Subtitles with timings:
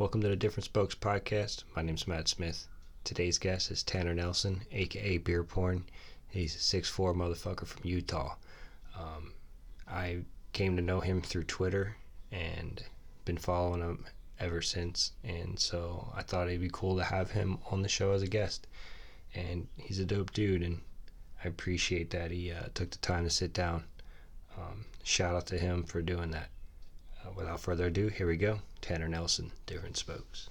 [0.00, 1.64] Welcome to the Different Spokes podcast.
[1.76, 2.66] My name's Matt Smith.
[3.04, 5.84] Today's guest is Tanner Nelson, aka Beer Porn.
[6.30, 8.36] He's a 6'4 motherfucker from Utah.
[8.98, 9.34] Um,
[9.86, 10.20] I
[10.54, 11.96] came to know him through Twitter
[12.32, 12.82] and
[13.26, 14.06] been following him
[14.38, 15.12] ever since.
[15.22, 18.26] And so I thought it'd be cool to have him on the show as a
[18.26, 18.66] guest.
[19.34, 20.80] And he's a dope dude, and
[21.44, 23.84] I appreciate that he uh, took the time to sit down.
[24.56, 26.48] Um, shout out to him for doing that.
[27.22, 28.60] Uh, without further ado, here we go.
[28.80, 30.48] Tanner Nelson, Different Spokes.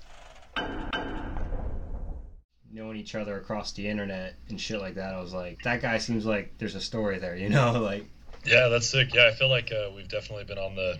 [2.72, 5.98] Knowing each other across the internet and shit like that, I was like, that guy
[5.98, 7.82] seems like there's a story there, you know?
[7.82, 8.06] Like,
[8.46, 9.14] Yeah, that's sick.
[9.14, 11.00] Yeah, I feel like uh, we've definitely been on the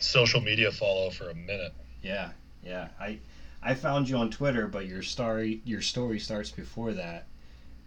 [0.00, 1.72] social media follow for a minute.
[2.02, 2.30] yeah,
[2.62, 2.88] yeah.
[3.00, 3.18] I
[3.62, 7.26] I found you on Twitter, but your story your story starts before that,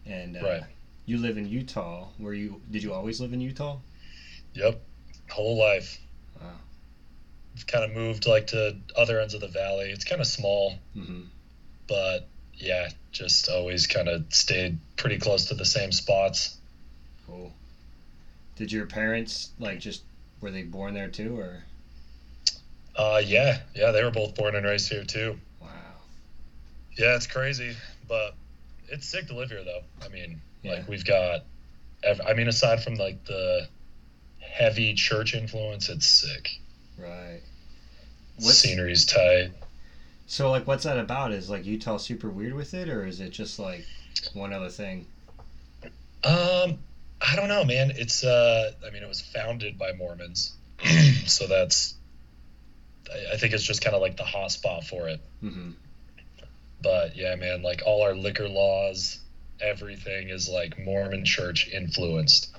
[0.05, 0.63] and uh, Right.
[1.05, 2.07] you live in Utah.
[2.17, 3.77] Where you did you always live in Utah?
[4.53, 4.81] Yep,
[5.29, 5.99] whole life.
[7.67, 9.91] Kind of moved like to other ends of the valley.
[9.91, 11.21] It's kind of small, Mm-hmm.
[11.87, 16.57] but yeah, just always kind of stayed pretty close to the same spots.
[17.27, 17.53] Cool.
[18.57, 20.01] Did your parents like just
[20.41, 21.63] were they born there too, or
[22.95, 25.39] Uh, yeah, yeah, they were both born and raised here too.
[25.61, 25.67] wow?
[26.97, 27.75] Yeah, it's crazy,
[28.07, 28.35] but
[28.89, 29.81] it's sick to live here though.
[30.03, 30.73] I mean, Yeah.
[30.73, 31.45] like we've got,
[32.27, 33.67] I mean, aside from like the
[34.39, 36.49] heavy church influence, it's sick.
[36.97, 37.41] Right.
[38.39, 39.51] Scenery's tight.
[40.27, 41.31] So like, what's that about?
[41.31, 43.85] Is like Utah super weird with it, or is it just like
[44.33, 45.05] one other thing?
[46.23, 46.77] Um,
[47.21, 47.91] I don't know, man.
[47.95, 50.53] It's uh, I mean, it was founded by Mormons,
[51.25, 51.95] so that's.
[53.11, 55.19] I, I think it's just kind of like the hot spot for it.
[55.43, 55.71] Mm-hmm.
[56.81, 59.19] But yeah, man, like all our liquor laws,
[59.59, 62.55] everything is like Mormon church influenced.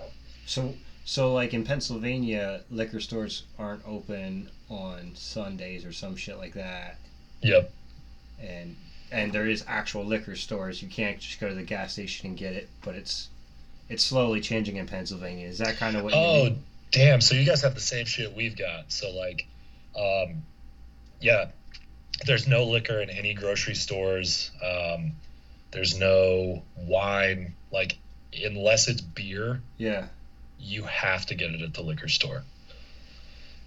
[0.46, 0.74] So
[1.04, 6.98] so like in Pennsylvania, liquor stores aren't open on Sundays or some shit like that,
[7.42, 7.70] Yep.
[8.40, 8.76] and
[9.10, 10.80] and there is actual liquor stores.
[10.82, 13.28] You can't just go to the gas station and get it, but it's
[13.88, 15.46] it's slowly changing in Pennsylvania.
[15.46, 16.14] Is that kind of what?
[16.14, 16.62] you Oh, mean?
[16.92, 17.20] damn.
[17.20, 18.90] So you guys have the same shit we've got.
[18.90, 19.46] So like,
[19.98, 20.42] um,
[21.20, 21.50] yeah,
[22.26, 24.50] there's no liquor in any grocery stores.
[24.64, 25.12] Um,
[25.72, 27.54] there's no wine.
[27.70, 27.98] Like,
[28.42, 30.06] unless it's beer, yeah.
[30.62, 32.42] You have to get it at the liquor store.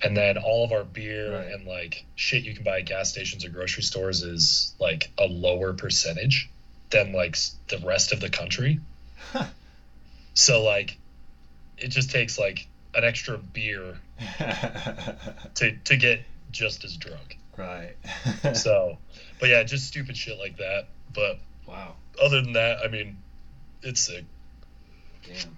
[0.04, 1.52] And then all of our beer Right.
[1.54, 5.26] and like shit you can buy at gas stations or grocery stores is like a
[5.26, 6.50] lower percentage
[6.90, 7.38] than like
[7.70, 8.80] the rest of the country.
[9.32, 9.46] Huh.
[10.34, 10.98] So like,
[11.78, 13.98] it just takes like an extra beer
[15.56, 17.38] to to get just as drunk.
[17.58, 17.96] right.
[18.56, 18.98] So,
[19.40, 20.88] but yeah, just stupid shit like that.
[21.14, 21.96] But wow.
[22.22, 23.18] other than that, I mean,
[23.82, 24.26] it's sick.
[25.26, 25.56] Damn.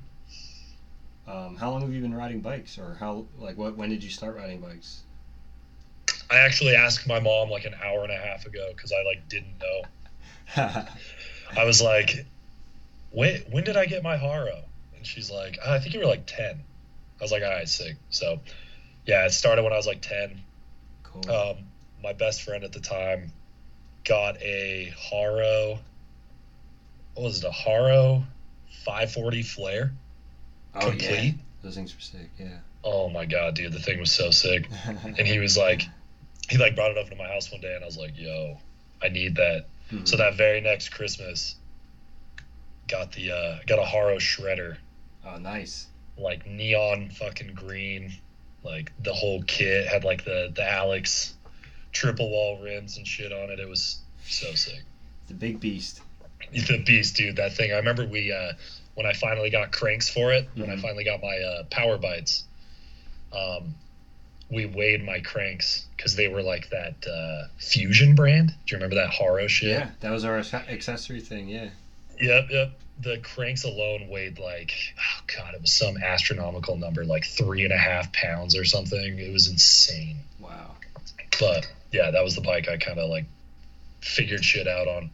[1.27, 3.75] Um, how long have you been riding bikes, or how like what?
[3.75, 5.03] When did you start riding bikes?
[6.29, 9.27] I actually asked my mom like an hour and a half ago because I like
[9.29, 10.85] didn't know.
[11.57, 12.25] I was like,
[13.11, 14.63] "When when did I get my Haro?"
[14.95, 16.63] And she's like, "Ah, "I think you were like 10."
[17.19, 18.39] I was like, "All right, sick." So,
[19.05, 20.41] yeah, it started when I was like 10.
[21.03, 21.31] cool.
[21.31, 21.57] Um,
[22.01, 23.31] my best friend at the time
[24.05, 25.79] got a Haro.
[27.15, 27.47] What was it?
[27.47, 28.23] A Haro
[28.85, 29.91] 540 flare.
[30.81, 30.91] Oh yeah.
[30.91, 31.35] complete.
[31.63, 32.29] Those things were sick.
[32.39, 32.57] Yeah.
[32.83, 34.67] Oh my god, dude, the thing was so sick.
[35.03, 35.81] And he was like,
[36.49, 38.57] he like brought it over to my house one day, and I was like, "Yo,
[39.01, 40.07] I need that." Mhm.
[40.07, 41.55] So that very next Christmas,
[42.87, 44.77] got the uh, got a Haro shredder,
[45.25, 45.87] Oh, nice.
[46.17, 48.13] like neon fucking green,
[48.63, 51.33] like the whole kit had like the the Alex
[51.91, 53.59] triple wall rims and shit on it.
[53.59, 54.83] It was so sick.
[55.27, 56.01] The big beast.
[56.53, 57.35] The beast, dude.
[57.37, 57.71] That thing.
[57.73, 58.53] I remember we uh,
[58.97, 60.49] when I finally got cranks for it.
[60.55, 60.81] When I Mhm.
[60.81, 62.45] finally got my uh, power bites,
[63.31, 63.75] um,
[64.49, 68.47] we weighed my cranks because they were like that uh, Fusion brand.
[68.49, 69.69] Do you remember that Haro shit?
[69.69, 71.47] Yeah, that was our accessory thing.
[71.47, 71.69] Yeah.
[72.19, 72.71] Yep, yep.
[72.99, 77.73] The cranks alone weighed like, oh god, it was some astronomical number, like three and
[77.73, 79.19] a half pounds or something.
[79.19, 80.17] It was insane.
[80.39, 80.71] Wow.
[81.39, 83.25] But yeah, that was the bike I kind of like
[84.01, 85.11] figured shit out on.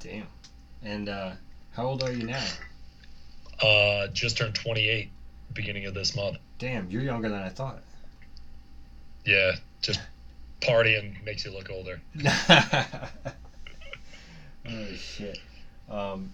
[0.00, 0.26] Damn.
[0.82, 1.32] And uh,
[1.72, 2.42] how old are you now?
[3.62, 5.10] Uh, just turned 28,
[5.54, 6.38] beginning of this month.
[6.58, 7.80] Damn, you're younger than I thought.
[9.24, 9.52] Yeah,
[9.82, 10.00] just
[10.60, 12.00] partying makes you look older.
[14.68, 15.38] oh shit.
[15.90, 16.30] Um,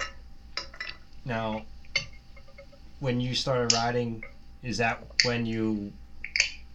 [1.25, 1.63] now,
[3.01, 4.23] when you started riding,
[4.63, 5.93] is that when you?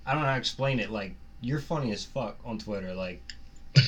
[0.05, 0.89] I don't know how to explain it.
[0.91, 2.93] Like you're funny as fuck on Twitter.
[2.93, 3.21] Like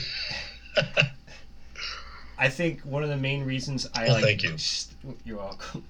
[2.38, 4.24] I think one of the main reasons I Well, like.
[4.24, 4.58] thank you.
[4.58, 5.84] st- you're welcome.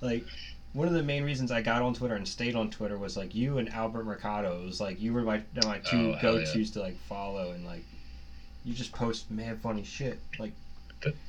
[0.00, 0.24] Like
[0.72, 3.34] one of the main reasons I got on Twitter and stayed on Twitter was like
[3.34, 4.60] you and Albert Mercado.
[4.62, 7.64] It was like you were my my two Oh, go tos to like follow and
[7.64, 7.82] like
[8.64, 10.18] you just post mad funny shit.
[10.38, 10.52] Like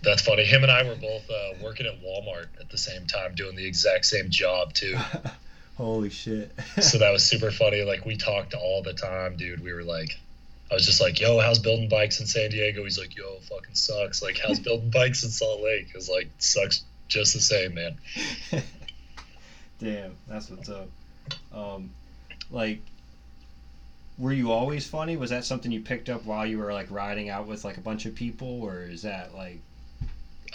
[0.03, 0.43] that's funny.
[0.43, 3.65] Him and I were both uh, working at Walmart at the same time, doing the
[3.65, 4.97] exact same job too.
[5.77, 6.51] Holy shit!
[6.81, 7.83] so that was super funny.
[7.83, 9.63] Like we talked all the time, dude.
[9.63, 10.17] We were like,
[10.71, 13.75] I was just like, "Yo, how's building bikes in San Diego?" He's like, "Yo, fucking
[13.75, 15.89] sucks." Like, how's building bikes in Salt Lake?
[15.93, 17.97] It's like sucks just the same, man.
[19.79, 20.89] Damn, that's what's up.
[21.53, 21.91] Um,
[22.49, 22.79] like,
[24.17, 25.17] were you always funny?
[25.17, 27.81] Was that something you picked up while you were like riding out with like a
[27.81, 29.59] bunch of people, or is that like?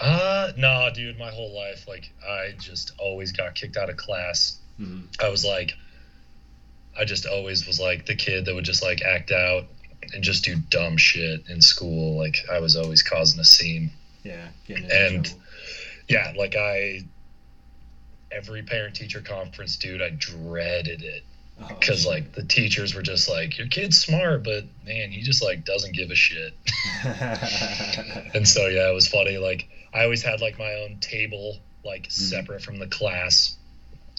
[0.01, 1.19] Uh, nah, dude.
[1.19, 4.59] My whole life, like, I just always got kicked out of class.
[4.81, 5.07] Mm-hmm.
[5.21, 5.73] I was like,
[6.99, 9.67] I just always was like the kid that would just like act out
[10.13, 12.17] and just do dumb shit in school.
[12.17, 13.93] Like, I was always causing a scene.
[14.25, 15.43] Yeah, and trouble.
[16.13, 17.01] Yeah, like I
[18.31, 21.25] every parent teacher conference, dude, I dreaded it.
[21.69, 25.45] Because oh, like the teachers were just like your kid's smart but man he just
[25.45, 26.55] like doesn't give a shit.
[28.35, 32.05] And so yeah it was funny like i always had like my own table like
[32.05, 32.11] mm-hmm.
[32.11, 33.57] separate from the class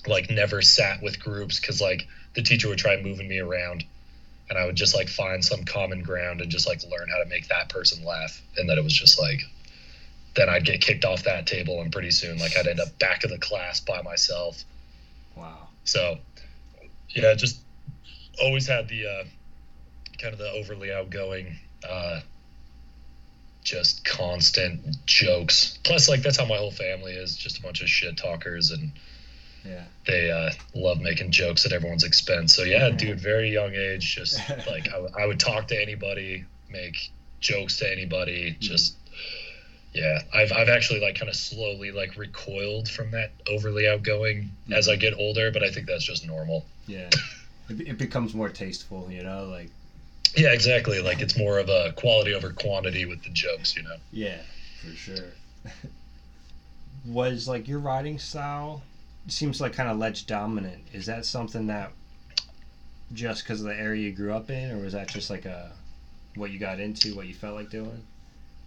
[0.08, 3.84] like never sat with groups because like the teacher would try moving me around
[4.50, 7.30] and i would just like find some common ground and just like learn how to
[7.30, 9.42] make that person laugh and that it was just like
[10.36, 13.24] then i'd get kicked off that table and pretty soon like i'd end up back
[13.24, 14.64] of the class by myself
[15.36, 16.18] wow so
[17.10, 17.60] yeah, just
[18.42, 19.24] always had the uh,
[20.20, 21.58] kind of the overly outgoing,
[21.88, 22.22] uh,
[23.64, 25.78] just constant jokes.
[25.84, 28.92] Plus, like that's how my whole family is, just a bunch of shit talkers, and
[29.66, 32.54] yeah, they uh, love making jokes at everyone's expense.
[32.56, 34.38] So yeah, dude, very young age, just
[34.68, 38.62] like I, w- I would talk to anybody, make jokes to anybody, mm-hmm.
[38.62, 38.96] just.
[39.94, 44.74] Yeah, I've I've actually like kind of slowly like recoiled from that overly outgoing mm-hmm.
[44.74, 46.66] as I get older, but I think that's just normal.
[46.88, 47.10] Yeah,
[47.70, 49.70] it, it becomes more tasteful, you know, like.
[50.36, 51.00] Yeah, exactly.
[51.00, 53.98] Like it's more of a quality over quantity with the jokes, you know.
[54.12, 54.42] Yeah,
[54.82, 55.34] for sure.
[57.06, 58.82] Was like your writing style
[59.28, 60.84] seems like kind of ledge dominant.
[60.92, 61.92] Is that something that
[63.14, 65.72] just because of the area you grew up in, or was that just like a
[66.36, 68.04] what you got into, what you felt like doing?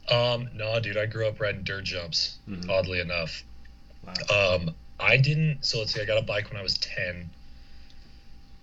[0.09, 2.39] Um, no, dude, I grew up riding dirt jumps.
[2.49, 2.71] Mm-hmm.
[2.71, 3.43] Oddly enough,
[4.05, 4.57] wow.
[4.57, 5.65] um, I didn't.
[5.65, 7.31] So let's see, I got a bike when I was ten.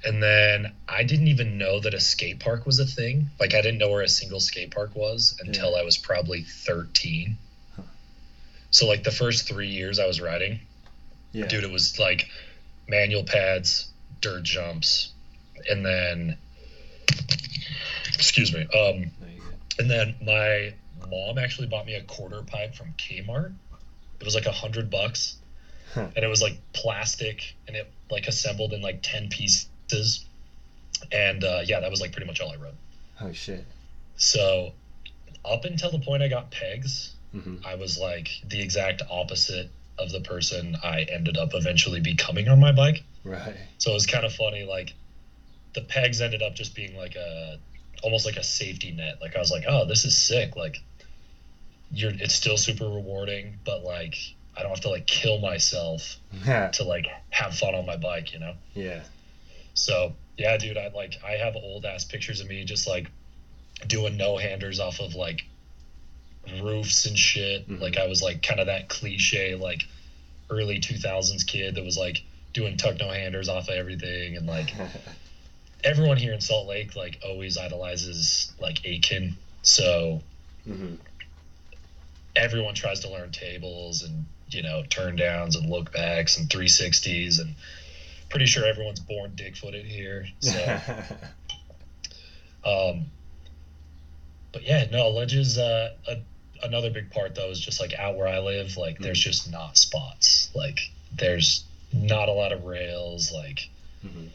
[0.06, 3.30] And then I didn't even know that a skate park was a thing.
[3.40, 5.78] Like I didn't know where a single skate park was until yeah.
[5.78, 7.38] I was probably 13.
[7.76, 7.84] Huh.
[8.70, 10.60] So like the first 3 years I was riding,
[11.32, 11.48] yeah.
[11.48, 12.28] dude, it was like
[12.86, 13.88] manual pads,
[14.20, 15.14] dirt jumps,
[15.70, 16.38] and then
[18.14, 18.68] excuse me.
[18.78, 19.12] Um
[19.80, 20.74] and then my
[21.10, 23.54] mom actually bought me a quarter pipe from Kmart.
[24.20, 25.38] It was like a hundred bucks.
[25.94, 26.08] Huh.
[26.16, 29.68] And it was like plastic and it like assembled in like 10 pieces
[31.12, 32.76] and uh, yeah, that was like pretty much all I wrote.
[33.22, 33.66] Oh shit.
[34.16, 34.74] So
[35.46, 37.58] up until the point I got pegs, mm-hmm.
[37.66, 39.70] I was like the exact opposite
[40.00, 43.04] of the person I ended up eventually becoming on my bike.
[43.24, 43.56] Right.
[43.78, 44.64] So it was kind of funny.
[44.64, 44.94] Like
[45.74, 47.60] the pegs ended up just being like a
[48.04, 49.20] almost like a safety net.
[49.22, 50.56] Like I was like, oh, this is sick.
[50.56, 50.82] Like
[51.94, 54.16] you're, it's still super rewarding, but like
[54.58, 56.18] I don't have to like kill myself
[56.72, 58.34] to like have fun on my bike.
[58.34, 58.54] You know.
[58.74, 59.02] Yeah.
[59.74, 63.10] So yeah, dude, I like I have old ass pictures of me just like
[63.88, 65.46] doing no handers off of like
[66.62, 67.70] roofs and shit.
[67.70, 67.82] Mm-hmm.
[67.82, 69.84] Like I was like kind of that cliche like
[70.50, 72.22] early 2000s kid that was like
[72.54, 74.72] doing tuck no handers off of everything and like
[75.84, 79.38] everyone here in Salt Lake like always idolizes like Aitken.
[79.64, 80.22] So
[80.68, 80.96] mm-hmm.
[82.36, 87.40] Everyone tries to learn tables and you know turn downs and look backs and 360s
[87.40, 87.56] and
[88.34, 90.26] pretty sure everyone's born dick footed here.
[90.40, 90.60] So,
[92.66, 93.06] um,
[94.52, 95.60] but yeah, no, ledges.
[95.60, 96.18] Uh, a,
[96.64, 99.04] another big part though is just like out where I live, like mm-hmm.
[99.04, 100.50] there's just not spots.
[100.56, 100.80] Like
[101.16, 101.64] there's
[101.94, 103.32] not a lot of rails.
[103.32, 103.70] Like
[104.04, 104.26] mm-hmm.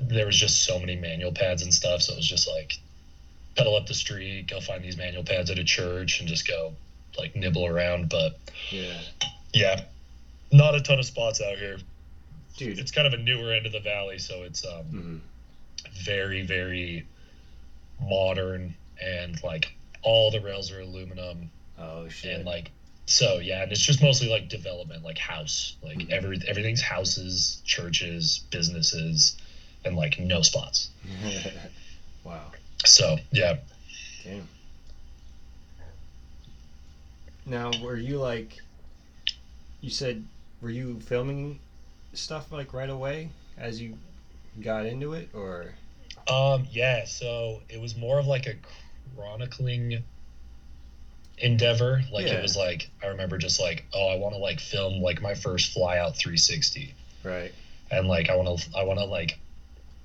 [0.00, 2.02] there was just so many manual pads and stuff.
[2.02, 2.74] So it was just like
[3.56, 6.74] pedal up the street, go find these manual pads at a church, and just go
[7.20, 8.08] like nibble around.
[8.08, 8.38] But
[8.70, 9.00] yeah,
[9.52, 9.80] yeah,
[10.50, 11.78] not a ton of spots out here
[12.60, 12.78] dude.
[12.78, 15.16] It's kind of a newer end of the valley, so it's um, mm-hmm.
[16.04, 17.06] very very
[18.00, 21.50] modern and like all the rails are aluminum.
[21.78, 22.36] Oh shit!
[22.36, 22.70] And like
[23.06, 26.12] so yeah, and it's just mostly like development, like house, like mm-hmm.
[26.12, 29.36] every everything's houses, churches, businesses,
[29.84, 30.90] and like no spots.
[32.24, 32.52] wow.
[32.84, 33.56] So yeah.
[34.22, 34.46] Damn.
[37.50, 38.58] Now, were you like?
[39.80, 40.24] You said,
[40.62, 41.58] were you filming
[42.12, 43.98] stuff like right away as you
[44.62, 45.74] got into it, or?
[46.28, 46.66] Um.
[46.70, 47.04] Yeah.
[47.06, 48.54] So it was more of like a
[49.16, 50.02] chronicling
[51.38, 52.02] endeavor.
[52.12, 52.34] Like Yeah.
[52.34, 55.34] it was like I remember just like, oh, I want to like film like my
[55.34, 57.52] first fly out 360, Right.
[57.90, 59.38] and like I want to I want to like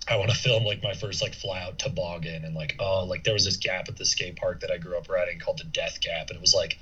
[0.08, 3.24] I want to film like my first like fly out toboggan, and like oh like
[3.24, 5.64] there was this gap at the skate park that I grew up riding called the
[5.66, 6.80] Death Gap, and it was like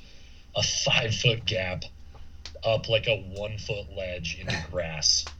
[0.56, 1.84] a five foot gap
[2.64, 5.26] up like a one foot ledge into grass.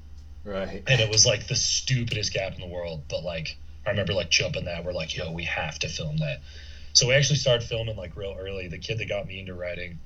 [0.46, 0.84] Right.
[0.88, 3.56] and it was like the stupidest gap in the world but like
[3.86, 4.84] i remember like jumping that.
[4.84, 6.42] We're like yo we have to film that.
[6.92, 8.68] So we actually started filming like real early.
[8.68, 10.00] The kid that got me into writing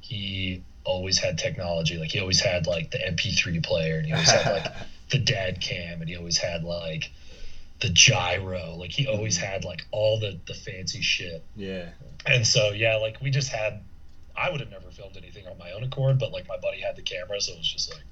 [0.00, 1.96] he always had technology.
[1.96, 4.72] Like he always had like the mp3 player and he always had like
[5.10, 7.10] the dad cam and he always had like
[7.80, 8.74] the gyro.
[8.76, 9.42] Like he always mm.
[9.42, 11.44] had like all the the fancy shit.
[11.56, 11.90] Yeah.
[12.26, 13.82] and so yeah like we just had
[14.36, 16.96] i would have never filmed anything on my own accord but like my buddy had
[16.96, 18.02] the camera so it was just like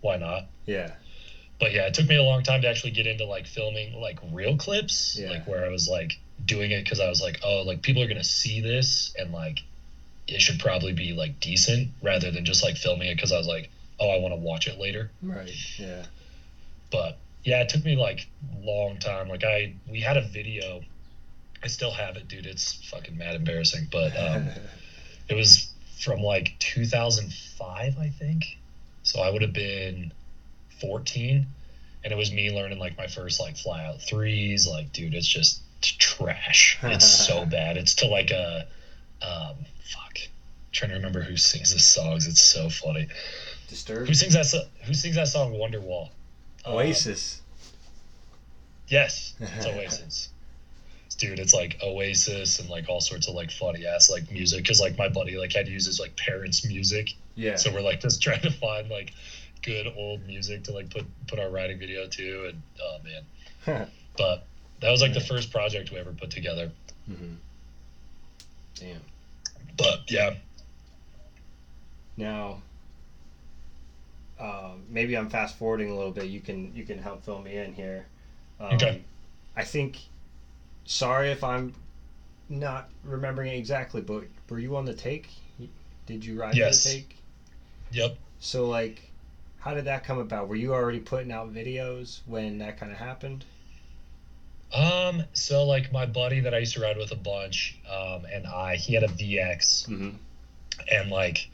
[0.00, 0.92] why not Yeah.
[1.58, 4.18] but yeah, it took me a long time to actually get into like filming like
[4.32, 5.28] real clips, Yeah.
[5.30, 6.12] like where I was like
[6.46, 9.58] doing it because I was like, oh, like people are gonna see this and like
[10.26, 13.46] it should probably be like decent rather than just like filming it because I was
[13.46, 15.10] like, oh, I want to watch it later.
[15.22, 15.52] Right.
[15.78, 16.06] Yeah.
[16.90, 18.26] But yeah, it took me like
[18.62, 19.28] long time.
[19.28, 20.80] Like I we had a video,
[21.62, 22.46] I still have it, dude.
[22.46, 24.48] It's fucking mad embarrassing, but um,
[25.30, 28.58] it was from like 2005, I think.
[29.04, 30.12] So I would have been
[30.80, 31.46] 14,
[32.04, 34.66] and it was me learning like my first like fly out threes.
[34.66, 36.78] Like, dude, it's just trash.
[36.82, 37.76] It's so bad.
[37.76, 38.66] It's to like a
[39.22, 40.18] um, fuck.
[40.18, 42.26] I'm trying to remember who sings the songs.
[42.26, 43.06] It's so funny.
[43.68, 44.08] Disturbed.
[44.08, 44.46] Who sings that?
[44.46, 45.52] So- who sings that song?
[45.52, 46.10] Wonderwall.
[46.64, 47.40] Um, Oasis.
[48.88, 50.28] Yes, it's Oasis.
[51.20, 54.80] Dude, it's like Oasis and like all sorts of like funny ass like music because
[54.80, 57.56] like my buddy like had to use his like parents' music, yeah.
[57.56, 59.12] so we're like just trying to find like
[59.62, 63.86] good old music to like put put our writing video to, and oh man,
[64.16, 64.46] but
[64.80, 66.72] that was like the first project we ever put together.
[67.06, 67.34] hmm
[68.76, 69.02] Damn.
[69.76, 70.36] But yeah,
[72.16, 72.62] Now,
[74.38, 76.24] um, maybe I'm fast forwarding a little bit.
[76.26, 78.06] You can you can help fill me in here.
[78.58, 79.02] Um, Okay.
[79.54, 79.98] I think.
[80.90, 81.72] Sorry if I'm
[82.48, 85.28] not remembering it exactly, but were you on the take?
[86.04, 86.82] Did you ride Yes.
[86.82, 87.16] the take?
[87.92, 88.16] yep.
[88.40, 89.12] So like,
[89.60, 90.48] how did that come about?
[90.48, 93.44] Were you already putting out videos when that kind of happened?
[94.72, 98.44] Um, so like my buddy that I used to ride with a bunch, um, and
[98.44, 100.10] I, he had a VX, Mm-hmm.
[100.88, 101.48] and like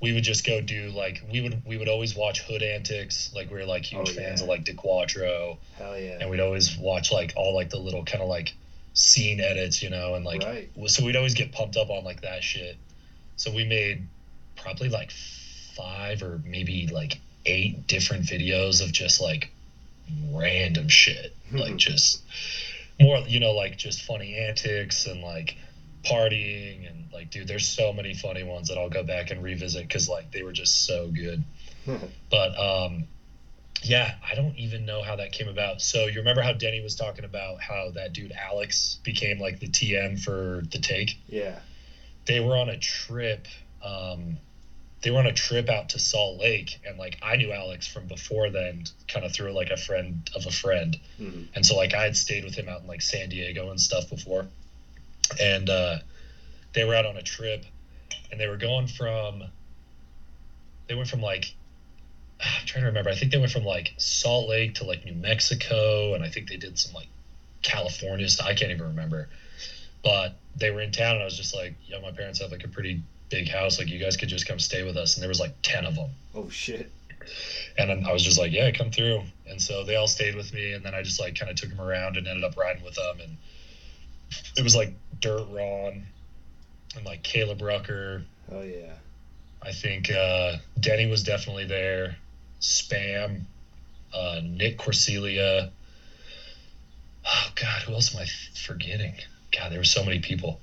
[0.00, 3.50] we would just go do like we would we would always watch Hood Antics, like
[3.50, 6.18] we were like huge Oh, fans of like DeQuatro, Hell yeah.
[6.20, 8.54] and we'd always watch like all like the little kind of like
[8.92, 10.70] scene edits, you know, and like right.
[10.86, 12.76] so we'd always get pumped up on like that shit.
[13.36, 14.06] So we made
[14.56, 15.10] probably like
[15.76, 19.50] five or maybe like eight different videos of just like
[20.32, 22.22] random shit, like just
[23.00, 25.56] more, you know, like just funny antics and like
[26.08, 29.82] partying and like, dude, there's so many funny ones that I'll go back and revisit
[29.82, 31.42] because like they were just so good.
[32.30, 33.04] But um,
[33.82, 35.80] yeah, I don't even know how that came about.
[35.80, 39.68] So you remember how Denny was talking about how that dude Alex became like the
[39.68, 41.16] TM for the take?
[41.28, 41.60] yeah.
[42.26, 43.46] They were on a trip.
[43.82, 44.38] Um,
[45.02, 48.06] they were on a trip out to Salt Lake, and like I knew Alex from
[48.08, 51.94] before then, kind of through like a friend of a friend, hmm and so like
[51.94, 54.48] I had stayed with him out in like San Diego and stuff before,
[55.40, 55.98] and uh,
[56.72, 57.64] they were out on a trip,
[58.30, 59.44] and they were going from.
[60.88, 61.54] They went from like
[62.40, 63.10] I'm trying to remember.
[63.10, 66.48] I think they went from like Salt Lake to like New Mexico, and I think
[66.48, 67.08] they did some like
[67.62, 68.46] California stuff.
[68.46, 69.28] I can't even remember.
[70.02, 72.64] But they were in town, and I was just like, "Yeah, my parents have like
[72.64, 73.78] a pretty big house.
[73.78, 75.96] Like, you guys could just come stay with us." And there was like ten of
[75.96, 76.90] them, Oh shit.
[77.76, 80.52] and then I was just like, "Yeah, come through." And so they all stayed with
[80.52, 82.84] me, and then I just like kind of took them around and ended up riding
[82.84, 83.36] with them, and
[84.56, 86.06] it was like Dirt Ron
[86.96, 88.22] and like Caleb Rucker.
[88.50, 88.94] Oh yeah.
[89.62, 92.16] I think uh, Denny was definitely there.
[92.60, 93.42] Spam,
[94.14, 95.70] uh, Nick Corselia.
[97.26, 98.26] Oh God, who else am I
[98.60, 99.14] forgetting?
[99.56, 100.60] God, there were so many people.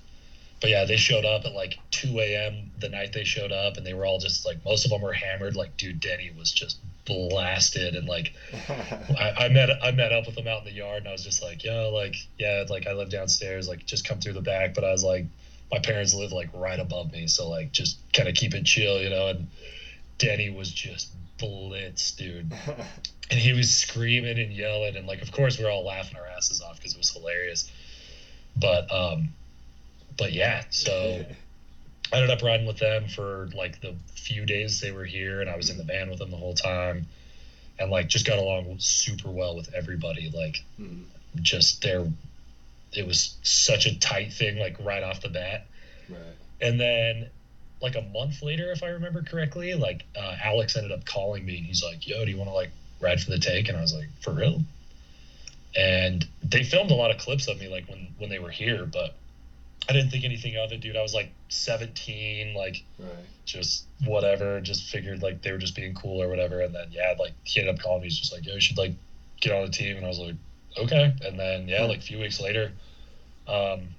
[0.61, 2.71] But yeah, they showed up at like 2 a.m.
[2.79, 5.11] the night they showed up, and they were all just like most of them were
[5.11, 5.57] hammered.
[5.57, 8.33] Like, dude, Denny was just blasted, and like
[8.69, 11.23] I, I met I met up with them out in the yard, and I was
[11.23, 14.73] just like, yo, like yeah, like I live downstairs, like just come through the back.
[14.73, 15.25] But I was like,
[15.71, 19.01] my parents live like right above me, so like just kind of keep it chill,
[19.01, 19.27] you know.
[19.27, 19.47] And
[20.17, 22.51] Denny was just blitzed, dude,
[23.29, 26.27] and he was screaming and yelling, and like of course we are all laughing our
[26.27, 27.69] asses off because it was hilarious.
[28.55, 29.29] But um,
[30.17, 31.25] but yeah, so.
[32.13, 35.49] I ended up riding with them for like the few days they were here, and
[35.49, 37.07] I was in the van with them the whole time,
[37.79, 40.29] and like just got along super well with everybody.
[40.29, 41.05] Like Mhm.
[41.41, 42.05] just there,
[42.93, 45.65] it was such a tight thing, like right off the bat.
[46.07, 46.19] Right.
[46.61, 47.31] And then,
[47.81, 51.57] like a month later, if I remember correctly, like uh, Alex ended up calling me
[51.57, 53.81] and he's like, "Yo, do you want to like ride for the take?" And I
[53.81, 54.63] was like, "For real?"
[55.75, 58.85] And they filmed a lot of clips of me like when when they were here,
[58.85, 59.15] but
[59.89, 60.95] I didn't think anything of it, dude.
[60.95, 63.09] I was like 17, like Right.
[63.45, 64.61] just whatever.
[64.61, 66.61] Just figured like they were just being cool or whatever.
[66.61, 68.07] And then yeah, like he ended up calling me.
[68.07, 68.93] He's just like, "Yo, you should like
[69.41, 70.35] get on the team." And I was like,
[70.77, 72.71] "Okay." And then yeah, like a few weeks later,
[73.47, 73.89] um,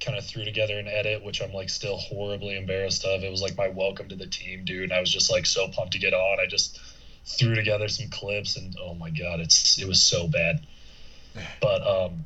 [0.00, 3.22] kind of threw together an edit, which I'm like still horribly embarrassed of.
[3.22, 4.84] It was like my welcome to the team, dude.
[4.84, 6.40] And I was just like so pumped to get on.
[6.40, 6.80] I just
[7.26, 10.66] threw together some clips, and oh my god, it's it was so bad.
[11.60, 12.24] But um,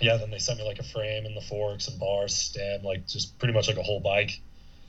[0.00, 3.06] yeah, then they sent me like a frame and the forks and bars, stem, like
[3.06, 4.40] just pretty much like a whole bike.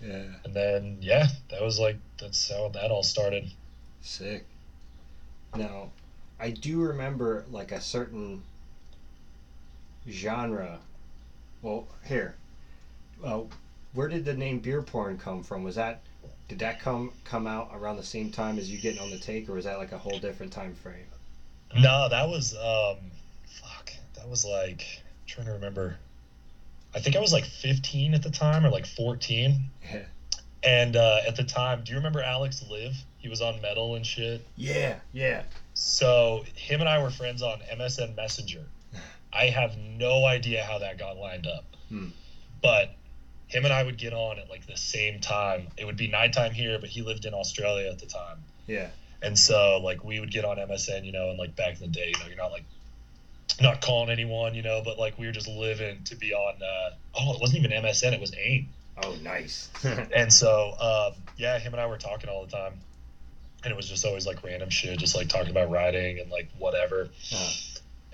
[0.02, 0.24] Yeah.
[0.44, 3.52] And then yeah, that was like that's how that all started.
[4.02, 4.46] Sick.
[5.56, 5.92] Now,
[6.40, 8.44] I do remember like a certain
[10.10, 10.80] genre.
[11.62, 12.36] Well, here.
[13.24, 13.42] Uh,
[13.94, 15.64] where did the name beer porn come from?
[15.64, 16.02] Was that
[16.48, 19.50] did that come come out around the same time as you getting on the take,
[19.50, 21.08] or was that like a whole different time frame?
[21.76, 22.98] No, that was um,
[23.48, 23.92] fuck,
[24.26, 25.98] that was like I'm trying to remember.
[26.96, 29.66] I think I was like 15 at the time or like 14.
[29.84, 30.02] Yeah.
[30.64, 32.96] And uh, at the time, do you remember Alex Live?
[33.18, 34.44] He was on Metal and shit.
[34.56, 34.96] Yeah.
[35.14, 35.44] Yeah.
[35.76, 38.66] So him and I were friends on MSN Messenger.
[39.34, 41.66] I have no idea how that got lined up.
[41.90, 42.08] Hmm.
[42.64, 42.96] But
[43.48, 45.68] him and I would get on at like the same time.
[45.78, 48.38] It would be nighttime here, but he lived in Australia at the time.
[48.66, 48.88] Yeah.
[49.22, 51.88] And so like we would get on MSN, you know, and like back in the
[51.88, 52.64] day, you know, you're not like
[53.62, 56.96] not calling anyone, you know, but like we were just living to be on uh
[57.20, 58.70] oh, it wasn't even MSN, it was AIM.
[59.04, 59.70] Oh, nice.
[60.16, 62.74] And so um yeah, him and I were talking all the time.
[63.64, 66.50] And it was just always like random shit, just like talking about riding and like
[66.58, 67.10] whatever.
[67.34, 67.54] Uh,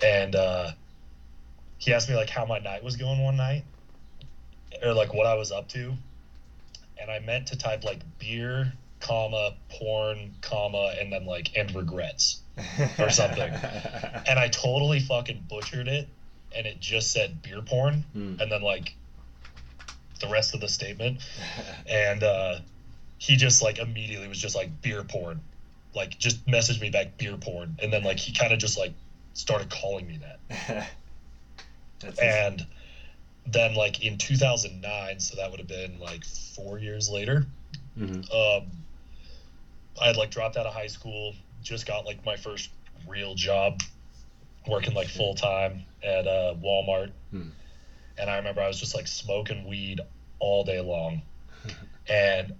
[0.02, 0.70] And uh
[1.78, 3.64] he asked me like how my night was going one night.
[4.82, 5.94] Or like what I was up to.
[7.00, 12.41] And I meant to type like beer, comma, porn, comma, and then like and regrets.
[12.98, 13.50] Or something.
[14.26, 16.08] and I totally fucking butchered it,
[16.54, 18.36] and it just said beer porn, Hmm.
[18.40, 18.94] and then like
[20.20, 21.18] the rest of the statement,
[21.86, 22.58] and uh,
[23.18, 25.40] he just like immediately was just like beer porn,
[25.94, 28.92] like just messaged me back beer porn, and then like he kind of just like
[29.34, 30.88] started calling me that,
[32.22, 32.66] and
[33.46, 37.46] then like in 2009, so that would have been like four years later,
[37.98, 38.32] Mhm.
[38.32, 38.70] um,
[40.00, 42.70] I had like dropped out of high school, just got like my first
[43.08, 43.80] real job,
[44.66, 47.48] working like full time at uh, Walmart, Hmm.
[48.18, 50.00] and I remember I was just like smoking weed
[50.38, 51.22] all day long,
[52.08, 52.54] and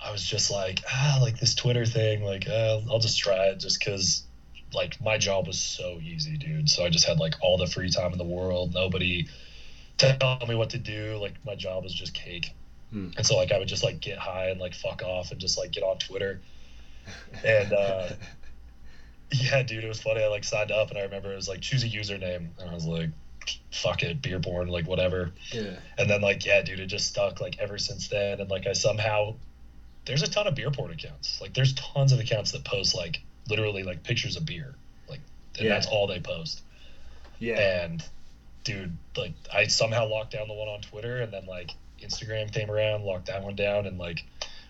[0.00, 3.58] I was just like, ah, like this Twitter thing, like uh, I'll just try it
[3.60, 4.22] just because.
[4.74, 6.68] Like my job was so easy, dude.
[6.68, 8.74] So I just had like all the free time in the world.
[8.74, 9.28] Nobody
[9.96, 11.16] telling me what to do.
[11.18, 12.50] Like my job was just cake.
[12.90, 13.10] Hmm.
[13.16, 15.56] And so like I would just like get high and like fuck off and just
[15.56, 16.40] like get on Twitter.
[17.44, 18.08] And uh
[19.32, 20.22] yeah, dude, it was funny.
[20.22, 22.74] I like signed up and I remember it was like choose a username and I
[22.74, 23.10] was like
[23.70, 25.30] fuck it, beer porn, like whatever.
[25.52, 25.76] yeah.
[25.98, 28.72] And then like yeah, dude, it just stuck like ever since then and like I
[28.72, 29.34] somehow
[30.04, 31.40] there's a ton of beer porn accounts.
[31.40, 34.74] Like there's tons of accounts that post like literally like pictures of beer.
[35.08, 35.20] Like
[35.58, 35.74] and Yeah.
[35.74, 36.62] that's all they post.
[37.38, 37.84] Yeah.
[37.84, 38.02] And
[38.64, 41.70] dude, like I somehow locked down the one on Twitter and then like
[42.02, 44.24] Instagram came around, locked that one down and like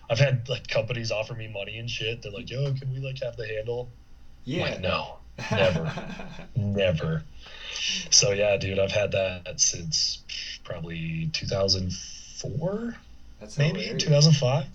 [0.09, 2.21] I've had like companies offer me money and shit.
[2.21, 3.89] They're like, yo, can we like have the handle?
[4.45, 4.63] Yeah.
[4.63, 5.17] Like, no,
[5.51, 5.93] never.
[6.55, 7.23] never.
[8.09, 10.23] So yeah, dude, I've had that since
[10.63, 12.95] probably 2004,
[13.39, 14.03] That's maybe hilarious.
[14.03, 14.65] 2005.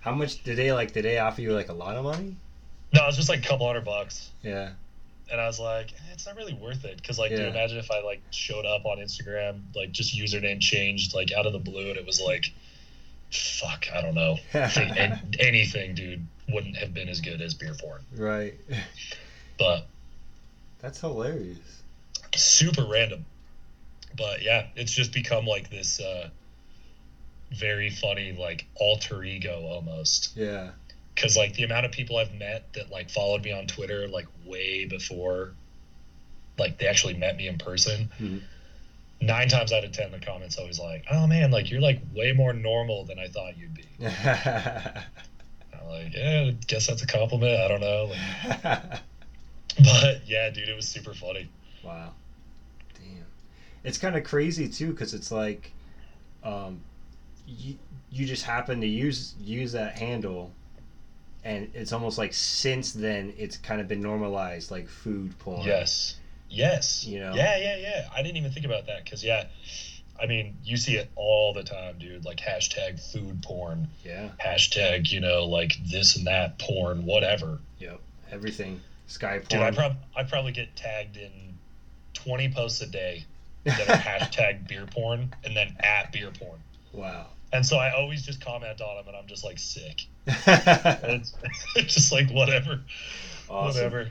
[0.00, 0.92] How much did they like?
[0.92, 2.36] Did they offer you like a lot of money?
[2.92, 4.30] No, it was just like a couple hundred bucks.
[4.42, 4.70] Yeah.
[5.32, 7.48] and I was like, eh, it's not really worth it because like, dude, Yeah.
[7.48, 11.52] imagine if I like showed up on Instagram, like just username changed like out of
[11.52, 12.52] the blue, and it was like,
[13.34, 14.38] fuck, I don't know,
[15.38, 18.54] anything, dude, wouldn't have been as good as beer porn, right.
[19.58, 19.86] but
[20.80, 21.58] That's hilarious.
[22.34, 23.24] super random.
[24.16, 26.28] But yeah, it's just become like this uh,
[27.50, 30.36] very funny like alter ego almost.
[30.36, 30.70] Yeah.
[31.14, 34.26] because like the amount of people I've met that like followed me on Twitter like
[34.46, 35.52] way before
[36.58, 38.08] like they actually met me in person.
[38.20, 38.40] Mhm.
[39.20, 42.32] Nine times out of ten, the comments always like, "Oh man, like you're like way
[42.32, 47.58] more normal than I thought you'd be." I'm like, yeah, I guess that's a compliment.
[47.60, 48.62] I don't know, like,
[49.82, 51.48] but yeah, dude, it was super funny.
[51.82, 52.12] wow.
[52.94, 53.24] Damn.
[53.82, 55.72] It's kind of crazy too, because it's like,
[56.42, 56.80] um,
[57.46, 57.76] you
[58.10, 60.52] you just happen to use use that handle,
[61.44, 65.66] and it's almost like since then it's kind of been normalized, like food porn.
[65.66, 66.16] Yes,
[66.54, 67.34] yes, You know?
[67.34, 68.08] yeah, yeah, yeah.
[68.14, 69.46] I didn't even think about that because yeah,
[70.20, 72.24] I mean, you see it all the time, dude.
[72.24, 74.30] Like hashtag food porn, Yeah.
[74.44, 77.58] hashtag you know like this and that porn, whatever.
[77.78, 78.00] Yep.
[78.30, 78.80] Everything.
[79.06, 79.46] Sky porn.
[79.48, 81.30] Dude, I prob I probably get tagged in
[82.14, 83.24] twenty posts a day
[83.64, 86.58] that are hashtag beer porn and then at beer porn.
[86.92, 87.26] wow.
[87.52, 90.00] And so I always just comment on them, and I'm just like sick.
[90.26, 91.34] It's,
[91.76, 92.80] it's just like whatever,
[93.48, 93.66] awesome.
[93.76, 94.10] whatever.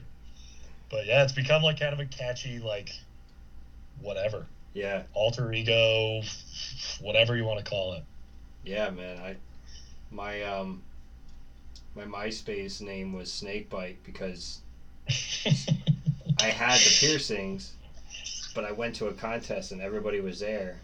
[0.93, 2.93] But yeah, it's become like kind of a catchy like
[3.99, 5.03] whatever Yeah.
[5.15, 6.21] alter ego,
[7.01, 8.03] whatever you want to call it.
[8.63, 9.17] Yeah, man.
[9.17, 9.35] I
[10.11, 10.83] my um
[11.95, 14.61] my MySpace name was Snakebite because
[16.39, 17.73] I had the piercings,
[18.53, 20.81] but I went to a contest and everybody was there,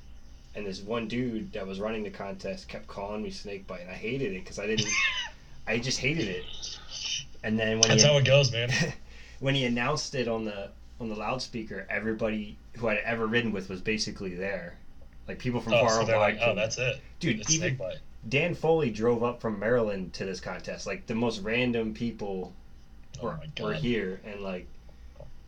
[0.56, 3.95] and this one dude that was running the contest kept calling me Snakebite, and I
[3.95, 4.98] hated it because I didn't.
[5.67, 6.45] I just hated it.
[7.43, 8.69] And then when That's he, how it goes, man.
[9.39, 13.69] when he announced it on the on the loudspeaker, everybody who I'd ever ridden with
[13.69, 14.78] was basically there.
[15.28, 16.15] Like people from Oh, far so away.
[16.17, 16.99] like, oh, that's it.
[17.19, 17.39] dude.
[17.39, 17.80] It's even.
[18.28, 20.86] Dan Foley drove up from Maryland to this contest.
[20.86, 22.54] Like the most random people
[23.21, 24.67] Oh were, were here, and like,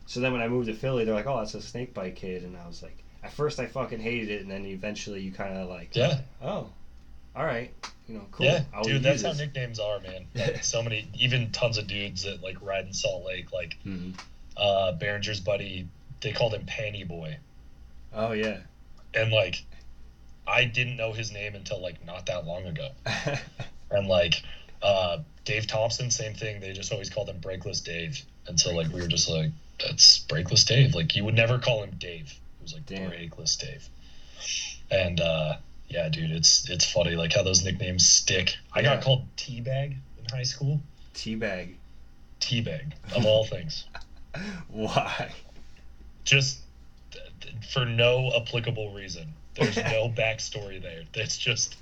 [0.06, 2.44] so then when I moved to Philly, they're like, "Oh, that's a snake bite kid,"
[2.44, 5.56] and I was like, at first I fucking hated it, and then eventually you kind
[5.56, 6.20] of like, Yeah.
[6.42, 6.70] oh,
[7.36, 7.70] all right,
[8.12, 8.44] you know, cool.
[8.46, 10.26] Yeah, I'll dude, that's how nicknames are, man.
[10.34, 14.14] Like, so many, even tons of dudes that like ride in Salt Lake, like Mhm.
[14.56, 15.88] uh Behringer's buddy,
[16.20, 17.38] they called him Panty Boy,
[18.12, 18.58] Oh yeah.
[19.14, 19.64] and like,
[20.46, 22.90] I didn't know his name until like not that long ago,
[23.90, 24.42] and like,
[24.82, 26.60] uh Dave Thompson, same thing.
[26.60, 30.18] They just always called him Brakeless Dave, and so like we were just like, that's
[30.28, 30.94] Brakeless Dave.
[30.94, 32.30] Like you would never call him Dave.
[32.60, 33.10] It was like Damn.
[33.10, 33.88] Brakeless Dave,
[34.90, 35.56] and uh
[35.92, 38.56] yeah, dude, it's it's funny like how those nicknames stick.
[38.72, 38.94] I Yeah.
[38.96, 40.80] got called Teabag in high school.
[41.14, 41.74] Teabag.
[42.40, 43.84] Teabag of all things,
[44.68, 45.30] Why?
[46.24, 46.58] just
[47.12, 49.32] th- th- for no applicable reason.
[49.54, 51.02] There's no backstory there.
[51.14, 51.76] It's just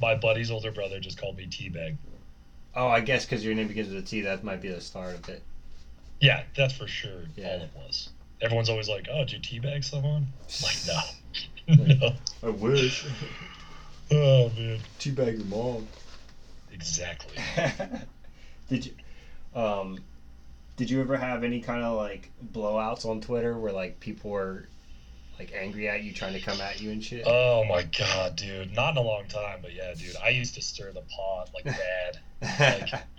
[0.00, 1.96] my buddy's older brother just called me Teabag.
[2.74, 5.14] Oh, I guess because your name begins with a T, that might be the start
[5.14, 5.42] of it.
[6.20, 7.48] Yeah, that's for sure Yeah.
[7.48, 8.10] all it was.
[8.42, 10.26] Everyone's always like, "Oh, did you teabag someone?"
[10.62, 10.76] Like,
[11.68, 12.12] no, no.
[12.42, 13.06] I wish.
[14.12, 15.86] Oh man, Teabag your mom.
[16.72, 17.36] exactly.
[18.68, 18.92] did you
[19.54, 19.98] um
[20.76, 24.66] did you ever have any kind of like blowouts on Twitter where like people were
[25.38, 27.24] like angry at you trying to come at you and shit?
[27.26, 28.74] Oh my god, dude.
[28.74, 30.16] Not in a long time, but yeah, dude.
[30.22, 32.18] I used to stir the pot like bad.
[32.92, 33.02] like-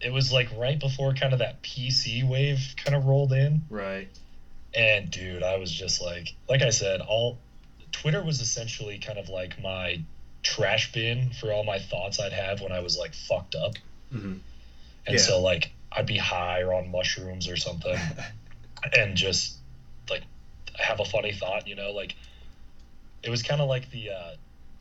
[0.00, 3.62] It was like right before kind of that PC wave kind of rolled in.
[3.70, 4.08] right.
[4.74, 7.38] And dude, I was just like, like I said, all
[7.92, 10.02] Twitter was essentially kind of like my
[10.44, 13.72] trash bin for all my thoughts I'd have when I was like fucked up.
[14.12, 14.36] hmm
[15.06, 15.18] And Yeah.
[15.18, 17.98] so like I'd be high or on mushrooms or something
[18.96, 19.56] and just
[20.10, 20.22] like
[20.78, 22.14] have a funny thought, you know, like
[23.22, 24.34] it was kind of like the uh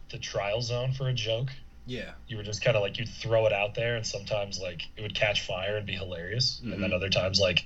[0.09, 1.49] the trial zone for a joke.
[1.85, 2.11] yeah.
[2.27, 5.01] You were just kind of like you'd throw it out there and sometimes like it
[5.01, 6.93] would catch fire and be hilarious and then Mhm.
[6.93, 7.65] other times like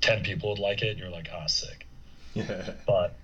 [0.00, 1.86] 10 people would like it and you're like, "Ah, sick."
[2.34, 2.72] Yeah.
[2.86, 3.14] But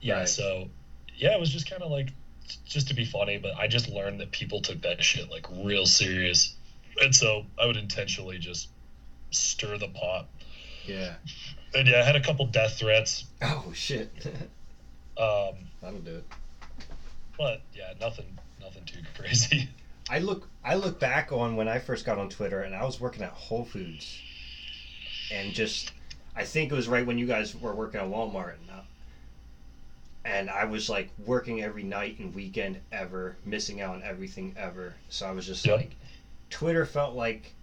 [0.00, 0.28] yeah, Right.
[0.28, 0.68] so
[1.16, 2.08] yeah, it was just kind of like
[2.64, 5.86] just to be funny, but I just learned that people took that shit like real
[5.86, 6.54] serious.
[7.02, 8.68] And so I would intentionally just
[9.30, 10.26] stir the pot.
[10.86, 11.14] yeah.
[11.74, 13.24] And yeah, I had a couple death threats.
[13.42, 14.10] Oh shit.
[15.18, 16.24] Um, That'll do it.
[17.36, 19.68] but yeah, nothing nothing too crazy.
[20.08, 22.98] I look I look back on when I first got on Twitter and I was
[22.98, 24.18] working at Whole Foods,
[25.30, 25.92] and just
[26.34, 28.54] I think it was right when you guys were working at Walmart,
[30.24, 34.94] and, I was like working every night and weekend ever, missing out on everything ever.
[35.08, 35.76] So I was just Yep.
[35.76, 35.96] like,
[36.50, 37.54] Twitter felt like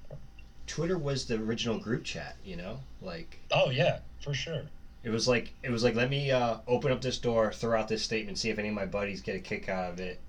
[0.65, 3.39] Twitter was the original group chat, you know, like.
[3.51, 4.63] Oh yeah, for sure.
[5.03, 7.87] It was like it was like let me uh, open up this door, throw out
[7.87, 10.19] this statement, see if any of my buddies get a kick out of it.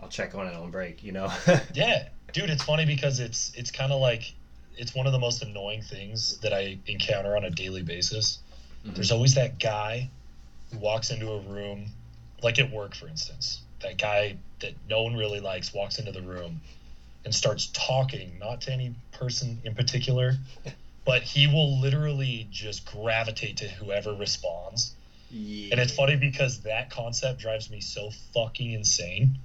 [0.00, 1.30] I'll check on it on break, you know.
[1.74, 4.32] Yeah, dude, it's funny because it's it's kind of like
[4.76, 8.38] it's one of the most annoying things that I encounter on a daily basis.
[8.86, 8.94] Mhm.
[8.94, 10.08] There's always that guy
[10.72, 11.86] who walks into a room,
[12.42, 13.60] like at work, for instance.
[13.82, 16.60] That guy that no one really likes walks into the room
[17.24, 20.34] and starts talking, not to any person in particular,
[21.04, 24.94] but he will literally just gravitate to whoever responds.
[25.30, 25.70] Yeah.
[25.72, 29.38] And it's funny because that concept drives me so fucking insane.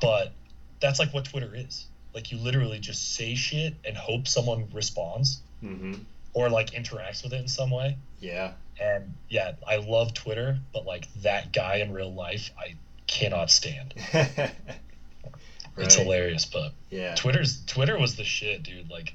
[0.00, 0.32] But
[0.80, 1.86] that's like what Twitter is.
[2.14, 5.94] Like you literally just say shit and hope someone responds Mm-hmm.
[6.34, 7.96] or like interacts with it in some way.
[8.20, 8.52] Yeah.
[8.80, 12.74] And yeah, I love Twitter, but like that guy in real life, I
[13.06, 13.94] cannot stand.
[14.14, 14.52] right.
[15.78, 17.14] It's hilarious, but Yeah.
[17.14, 18.90] Twitter's Twitter was the shit, dude.
[18.90, 19.14] Like,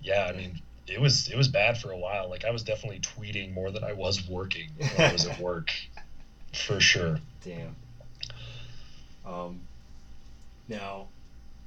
[0.00, 2.30] yeah, I mean, it was it was bad for a while.
[2.30, 5.70] Like, I was definitely tweeting more than I was working when I was at work,
[6.52, 7.18] for sure.
[7.44, 7.76] Damn.
[9.26, 9.60] Um,
[10.68, 11.08] now,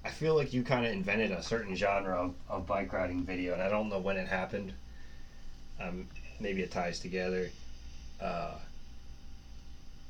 [0.05, 3.53] I feel like you kind of invented a certain genre of, of bike riding video,
[3.53, 4.73] and I don't know when it happened.
[5.81, 6.07] Um,
[6.39, 7.49] maybe it ties together.
[8.21, 8.53] Uh,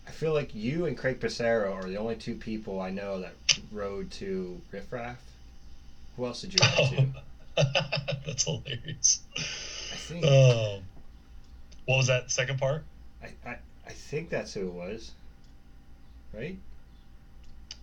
[0.08, 3.34] I feel like you and Craig Passero are the only two people I know that
[3.72, 5.18] rode to Riff Raff.
[6.18, 7.14] Who else did you ride
[7.56, 7.64] to?
[8.26, 9.22] That's hilarious.
[9.38, 10.82] I think Um,
[11.86, 12.84] what was that second part?
[13.24, 15.12] I, I, I think that's who it was.
[16.34, 16.58] Right?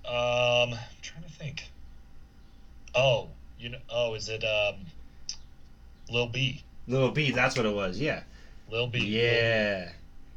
[0.06, 1.64] Um, I'm trying to think.
[2.94, 3.28] Oh,
[3.58, 3.78] you know.
[3.90, 4.76] Oh, is it um,
[6.10, 6.62] Lil B?
[6.88, 7.98] Little B, that's what it was.
[7.98, 8.22] Yeah.
[8.68, 8.98] Lil B.
[9.00, 9.90] Yeah.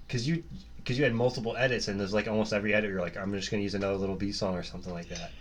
[0.08, 0.44] Cause you,
[0.86, 2.90] cause you had multiple edits, and there's like almost every edit.
[2.90, 5.32] You're like, I'm just gonna use another Little B song or something like that.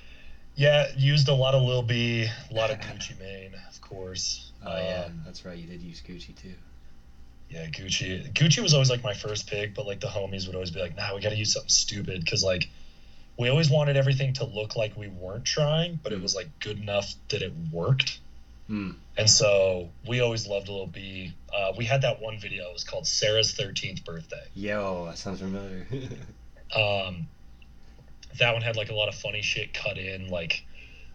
[0.57, 4.51] Yeah, used a lot of Lil B, a lot of Gucci Mane, of course.
[4.67, 5.57] Oh yeah, Um, that's right.
[5.57, 6.55] You did use Gucci too.
[7.49, 8.31] Yeah, Gucci.
[8.35, 10.97] Gucci was always like my first pick, but like the homies would always be like,
[10.97, 12.69] "Nah, we got to use something stupid," because like
[13.39, 16.79] we always wanted everything to look like we weren't trying, but it was like good
[16.79, 18.19] enough that it worked.
[18.69, 18.91] Hmm.
[19.17, 21.35] And so we always loved Lil B.
[21.55, 22.69] Uh, we had that one video.
[22.69, 24.45] It was called Sarah's thirteenth birthday.
[24.55, 25.87] Yo, that sounds familiar.
[26.77, 27.29] Um,
[28.39, 30.29] that one had like a lot of funny shit cut in.
[30.29, 30.67] Like,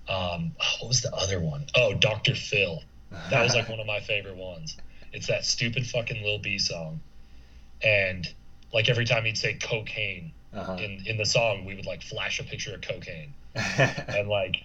[0.09, 1.67] um, what was the other one?
[1.75, 2.33] Oh, Dr.
[2.33, 2.81] Phil.
[3.29, 4.75] That was like one of my favorite ones.
[5.11, 7.01] It's that stupid fucking Lil B song,
[7.83, 8.27] and
[8.73, 10.77] like every time he'd say cocaine uh-huh.
[10.79, 14.55] in in the song, we would like flash a picture of cocaine, and like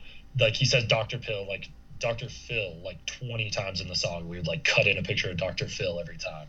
[0.40, 1.18] like he says Dr.
[1.18, 2.28] Pill, like Dr.
[2.28, 5.36] Phil, like twenty times in the song, we would like cut in a picture of
[5.36, 5.66] Dr.
[5.66, 6.48] Phil every time.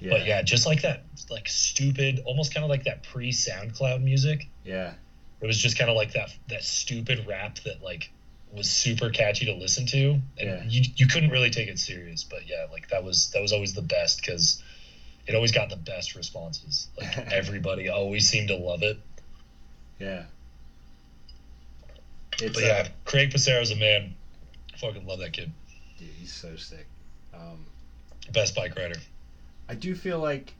[0.00, 0.10] yeah.
[0.10, 4.48] But yeah, just like that, like stupid, almost kind of like that pre SoundCloud music.
[4.64, 4.94] Yeah.
[5.40, 8.10] It was just kind of like that that stupid rap that like
[8.52, 10.62] was super catchy to listen to, and Yeah.
[10.68, 12.24] you you couldn't really take it serious.
[12.24, 14.62] But yeah, like that was that was always the best because
[15.26, 16.88] it always got the best responses.
[16.98, 18.98] Like everybody always seemed to love it.
[19.98, 20.24] Yeah.
[22.40, 24.14] It's But uh, yeah, Craig Passero's a man.
[24.80, 25.52] Fucking love that kid.
[25.98, 26.86] dude, he's so sick.
[27.34, 27.64] Um,
[28.32, 28.98] Best bike rider.
[29.68, 30.52] I do feel like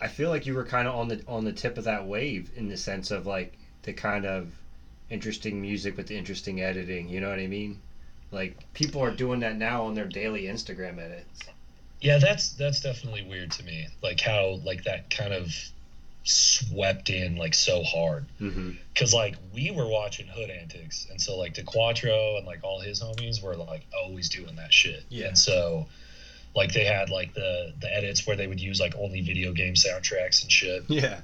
[0.00, 2.50] I feel like you were kind of on the on the tip of that wave
[2.56, 3.52] in the sense of like
[3.82, 4.50] the kind of
[5.10, 7.08] interesting music with the interesting editing.
[7.08, 7.80] You know what I mean?
[8.30, 11.40] Like people are doing that now on their daily Instagram edits.
[12.00, 13.88] Yeah, that's that's definitely weird to me.
[14.02, 15.54] Like how like that kind of
[16.24, 18.26] swept in like so hard.
[18.40, 18.70] Mm-hmm.
[18.92, 23.02] because like we were watching Hood Antics, and so like DeQuatro and like all his
[23.02, 25.04] homies were like always doing that shit.
[25.08, 25.28] Yeah.
[25.28, 25.86] And so
[26.56, 29.74] like they had like the the edits where they would use like only video game
[29.74, 31.20] soundtracks and shit, Yeah.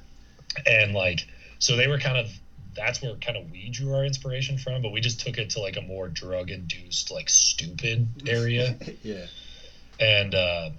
[0.65, 1.27] and like
[1.59, 2.29] so they were kind of
[2.73, 5.59] that's where kind of we drew our inspiration from, but we just took it to
[5.59, 8.77] like a more drug induced like stupid area.
[9.03, 9.25] yeah.
[9.99, 10.69] And uh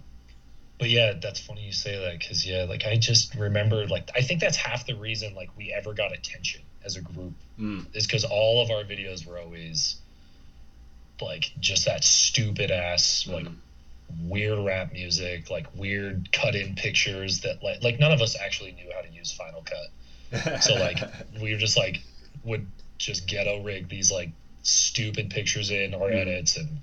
[0.83, 4.21] but yeah, that's funny you say that because yeah, like I just remember like I
[4.23, 7.87] think that's half the reason like we ever got attention as a group Mm.
[7.95, 9.95] is because all of our videos were always
[11.21, 13.59] like just that stupid ass like Mhm.
[14.23, 18.73] weird rap music, like weird cut in pictures that like like none of us actually
[18.73, 20.63] knew how to use Final Cut.
[20.65, 20.99] So like
[21.41, 22.01] we were just like
[22.43, 22.67] would
[22.99, 24.31] just ghetto rig these like
[24.65, 26.23] stupid pictures in our Mhm.
[26.23, 26.81] edits and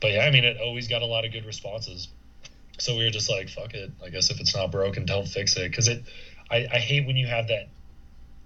[0.00, 2.08] but yeah, I mean it always got a lot of good responses.
[2.78, 3.90] So we were just like, fuck it.
[4.04, 5.72] I guess if it's not broken, don't fix it.
[5.72, 6.04] Cause it
[6.50, 7.68] I, I hate when you have that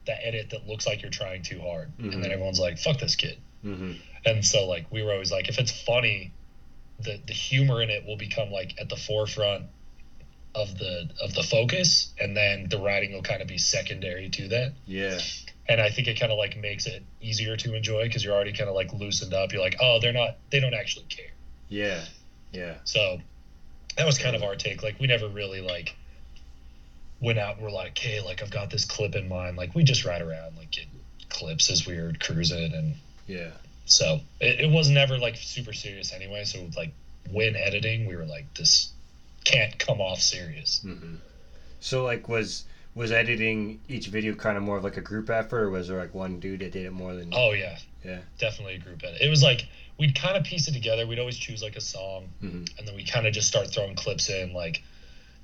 [0.06, 1.90] that edit that looks like you're trying too hard.
[1.98, 2.14] Mhm.
[2.14, 3.38] And then everyone's like, fuck this kid.
[3.62, 3.92] hmm
[4.24, 6.32] And so like we were always like, if it's funny,
[7.00, 9.66] the the humor in it will become like at the forefront
[10.54, 14.48] of the of the focus and then the writing will kind of be secondary to
[14.48, 15.20] that Yeah.
[15.68, 18.52] and i think it kind of like makes it easier to enjoy because you're already
[18.52, 21.30] kind of like loosened up you're like oh they're not they don't actually care
[21.68, 22.04] Yeah.
[22.52, 22.74] Yeah.
[22.82, 23.20] so
[23.96, 24.82] that was kind of our take.
[24.82, 25.94] Like we never really like
[27.20, 29.56] went out we're like hey like i've got this clip in mind.
[29.56, 30.86] Like we just ride around like get
[31.28, 32.94] clips as we were cruising and
[33.26, 33.50] Yeah.
[33.84, 36.44] so it, it was never like super serious anyway.
[36.44, 36.92] So like
[37.30, 38.92] when editing we were like this
[39.44, 40.80] can't come off serious.
[40.82, 41.16] Hmm
[41.80, 45.62] So like was was editing each video kind of more of like a group effort,
[45.64, 47.30] or was there like one dude that did it more than?
[47.32, 48.18] oh yeah Yeah.
[48.38, 49.66] definitely a group edit it was like
[49.98, 52.94] we'd kind of piece it together we'd always choose like a song hmm and then
[52.94, 54.82] we kind of just start throwing clips in like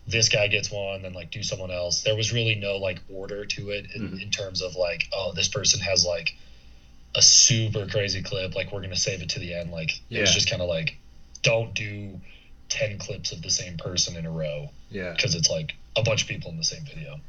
[0.06, 3.44] this guy gets one then like do someone else there was really no like order
[3.44, 4.22] to it in, Mhm.
[4.22, 6.34] in terms of like oh this person has like
[7.14, 10.32] a super crazy clip like we're gonna save it to the end like it was
[10.32, 10.96] just kind of like
[11.42, 12.20] don't do
[12.68, 15.12] 10 clips of the same person in a row Yeah.
[15.12, 17.20] because it's like a bunch of people in the same video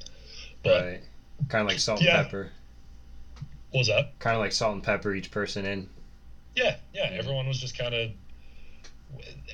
[0.63, 1.01] but right.
[1.49, 2.17] Kind of like salt Yeah.
[2.17, 2.51] and pepper.
[3.71, 5.89] What was that Kind of like salt and pepper each person in.
[6.55, 8.11] yeah yeah everyone was just kind of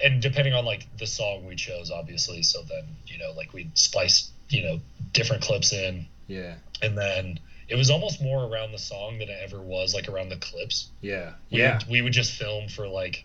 [0.03, 3.75] and depending on like the song we chose obviously so then you know like we'd
[3.77, 4.79] splice you know
[5.13, 6.55] different clips in Yeah.
[6.81, 10.29] and then it was almost more around the song than it ever was like around
[10.29, 10.89] the clips.
[11.01, 11.31] Yeah.
[11.49, 11.77] We Yeah.
[11.79, 13.23] would, we would just film for like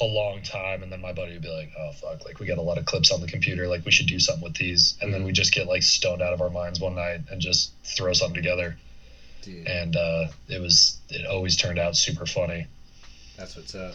[0.00, 2.56] a long time, and then my buddy would be like, "Oh fuck, like we got
[2.58, 5.12] a lot of clips on the computer, like we should do something with these." And
[5.12, 8.12] then we just get like stoned out of our minds one night and just throw
[8.12, 8.78] something together.
[9.42, 12.66] Dude, And uh, it was it always turned out super funny.
[13.36, 13.94] that's what's up.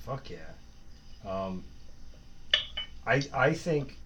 [0.00, 1.30] Fuck yeah.
[1.30, 1.64] Um,
[3.06, 3.96] I I think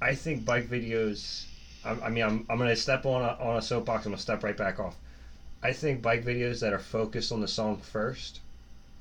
[0.00, 1.44] I think bike videos.
[1.84, 4.06] I, I mean, I'm, I'm gonna step on a, on a soapbox.
[4.06, 4.96] I'm gonna step right back off.
[5.62, 8.40] I think bike videos that are focused on the song first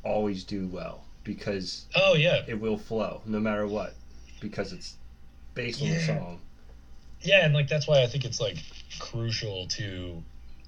[0.03, 3.95] always do well because Oh yeah, it will flow no matter what
[4.39, 4.95] because it's
[5.55, 6.39] based on the song.
[7.21, 8.57] yeah, and like that's why I think it's like
[8.99, 10.23] crucial to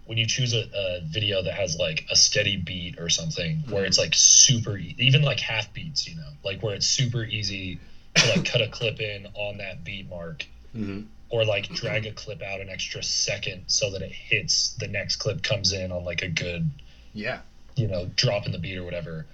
[0.06, 3.84] when you choose a, a video that has like a steady beat or something where
[3.86, 7.80] it's like super even like half beats, you know, like where it's super easy
[8.16, 11.04] to like cut a clip in on that beat mark Mm-hmm.
[11.30, 15.16] or like drag a clip out an extra second so that it hits the next
[15.16, 16.70] clip comes in on like a good
[17.14, 17.40] Yeah.
[17.76, 19.26] you know drop in the beat or whatever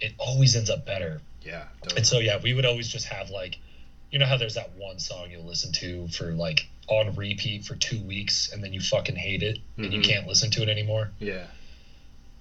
[0.00, 1.64] it always ends up better Yeah.
[1.96, 3.58] and so yeah we would always just have like
[4.10, 7.74] you know how there's that one song you'll listen to for like on repeat for
[7.74, 10.04] two weeks and then you fucking hate it and you Mhm.
[10.04, 11.46] can't listen to it anymore yeah.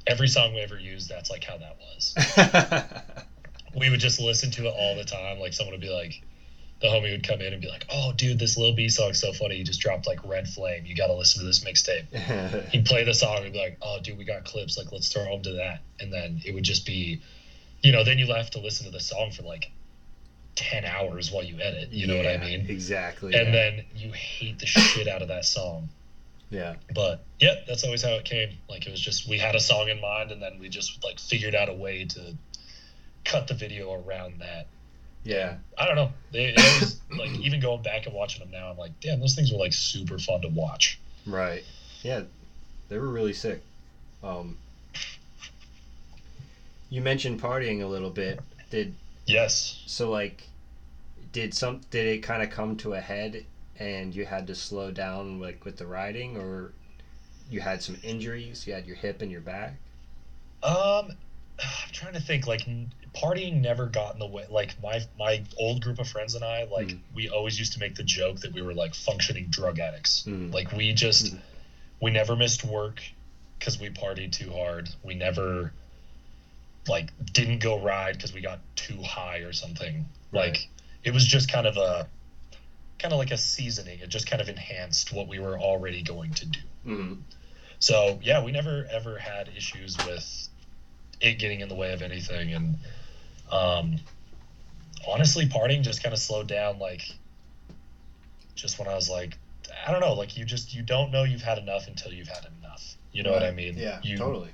[0.08, 2.14] every song we ever used that's like how that was
[3.76, 5.40] we would just listen to it all the time.
[5.40, 6.22] Like someone would be like,
[6.80, 9.34] the homie would come in and be like, "Oh, dude, this Lil B song's so
[9.34, 9.58] funny.
[9.58, 10.86] He just dropped like Red Flame.
[10.86, 14.00] You got to listen to this mixtape." He'd play the song and be like, "Oh,
[14.02, 14.78] dude, we got clips.
[14.78, 17.20] Like, let's throw him to that." And then it would just be,
[17.82, 19.72] you know, then you have to listen to the song for like
[20.56, 21.92] ten hours while you edit.
[21.92, 22.66] You know what I mean?
[22.70, 23.34] Exactly.
[23.34, 23.52] And yeah.
[23.52, 25.90] then you hate the shit out of that song.
[26.50, 26.76] yeah.
[26.94, 28.50] But yeah, that's always how it came.
[28.70, 31.20] Like it was just we had a song in mind, and then we just like
[31.20, 32.36] figured out a way to
[33.26, 34.68] cut the video around that.
[35.24, 35.56] Yeah.
[35.78, 36.12] I don't know.
[36.32, 39.36] They, it always like even going back and watching them now, I'm like, damn, those
[39.36, 41.00] things were like super fun to watch.
[41.26, 41.64] Right.
[42.04, 42.22] Yeah.
[42.88, 43.62] They were really sick.
[44.24, 44.58] Um,
[46.90, 48.40] you mentioned partying a little bit.
[48.70, 48.94] Did
[49.26, 49.82] Yes.
[49.86, 50.48] so like
[51.32, 53.44] did some did it kind of come to a head
[53.80, 56.72] and you had to slow down like with the riding or
[57.50, 59.76] you had some injuries, you had your hip and your back?
[60.64, 61.12] Um,
[61.60, 62.48] I'm trying to think.
[62.48, 62.66] Like
[63.14, 64.46] partying never got in the way.
[64.50, 67.00] Like my my old group of friends and I, like Mhm.
[67.14, 70.24] we always used to make the joke that we were like functioning drug addicts.
[70.24, 70.54] Mhm.
[70.54, 71.40] Like we just Mhm.
[72.02, 73.02] we never missed work
[73.60, 74.90] because we partied too hard.
[75.04, 75.72] We never
[76.88, 80.06] like didn't go ride because we got too high or something.
[80.32, 80.50] Right.
[80.50, 80.70] Like
[81.04, 82.08] it was just kind of a
[83.00, 84.00] kind of like a seasoning.
[84.00, 86.60] It just kind of enhanced what we were already going to do.
[86.88, 87.14] Mm-hmm.
[87.80, 90.50] So yeah, we never ever had issues with
[91.22, 92.76] it getting in the way of anything, and
[93.52, 93.98] um,
[95.08, 96.80] honestly, partying just kind of slowed down.
[96.80, 97.02] Like
[98.56, 99.38] just when I was like,
[99.86, 102.46] I don't know, like you just you don't know you've had enough until you've had
[102.60, 102.96] enough.
[103.12, 103.78] You know what I mean?
[103.78, 104.50] Yeah, You totally.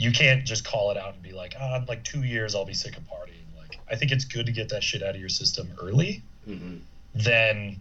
[0.00, 2.64] You can't just call it out and be like, ah, in like two years I'll
[2.64, 3.44] be sick of partying.
[3.58, 6.76] Like I think it's good to get that shit out of your system early Mm-hmm.
[7.14, 7.80] then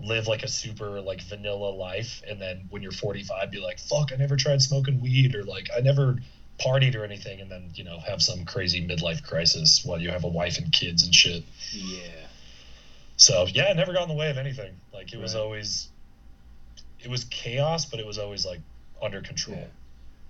[0.00, 4.10] live like a super like vanilla life and then when you're 45 be like fuck
[4.12, 6.16] i never tried smoking weed or like i never
[6.58, 10.24] partied or anything and then you know have some crazy midlife crisis while you have
[10.24, 12.26] a wife and kids and shit Yeah.
[13.16, 15.88] so yeah it never got in the way of anything like it was always
[17.00, 18.60] it was chaos but it was always like
[19.02, 19.66] under control Yeah.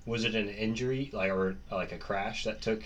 [0.07, 2.83] Was it an injury like or like a crash that took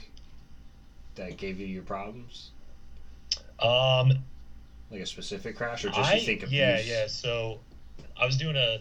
[1.16, 2.50] that gave you your problems?
[3.61, 4.12] um
[4.90, 6.52] Like a specific crash or just I, you think abuse?
[6.52, 7.06] yeah, yeah.
[7.06, 7.61] So
[8.18, 8.78] I was doing a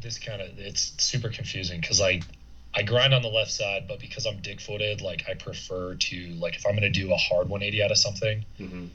[0.00, 2.20] this kind of it's super confusing because I
[2.74, 6.26] I grind on the left side, but because I'm dig footed, like I prefer to
[6.34, 8.86] like if I'm gonna do a hard 180 out of something, Mm-hmm.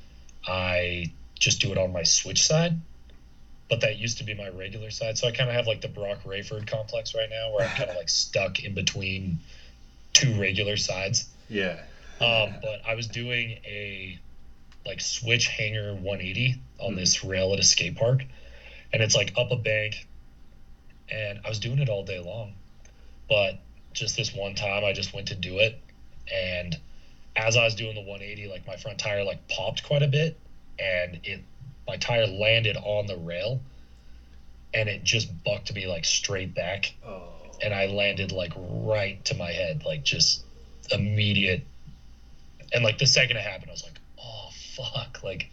[0.47, 2.79] I just do it on my switch side.
[3.71, 5.87] But that used to be my regular side, so I kind of have like the
[5.87, 9.39] Broc Raiford complex right now, where I'm kind of like stuck in between
[10.11, 11.29] two regular sides.
[11.47, 11.79] Yeah.
[12.19, 14.19] Um, but I was doing a
[14.85, 16.95] like switch hanger 180 on Mhm.
[16.97, 18.25] this rail at a skate park,
[18.91, 20.05] and it's like up a bank,
[21.07, 22.55] and I was doing it all day long,
[23.29, 23.57] but
[23.93, 25.79] just this one time I just went to do it,
[26.29, 26.77] and
[27.37, 30.35] as I was doing the 180, like my front tire like popped quite a bit,
[30.77, 31.39] and it
[31.87, 33.59] my tire landed on the rail,
[34.73, 37.23] and it just bucked me like straight back, Oh.
[37.61, 40.43] and I landed like right to my head, like just
[40.91, 41.61] immediate.
[42.73, 45.47] And like the second it happened, I was like, "Oh fuck!" Like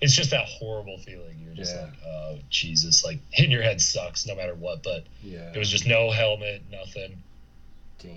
[0.00, 1.38] it's just that horrible feeling.
[1.44, 1.82] You're just Yeah.
[1.82, 4.82] like, "Oh Jesus!" Like hitting your head sucks no matter what.
[4.82, 5.52] But Yeah.
[5.52, 7.22] it was just no helmet, nothing.
[8.02, 8.12] Damn.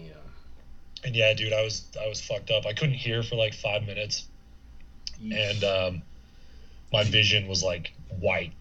[1.03, 2.65] And yeah, dude, I was I was fucked up.
[2.65, 4.25] I couldn't hear for like five minutes,
[5.21, 6.01] and um,
[6.91, 8.51] my vision was like white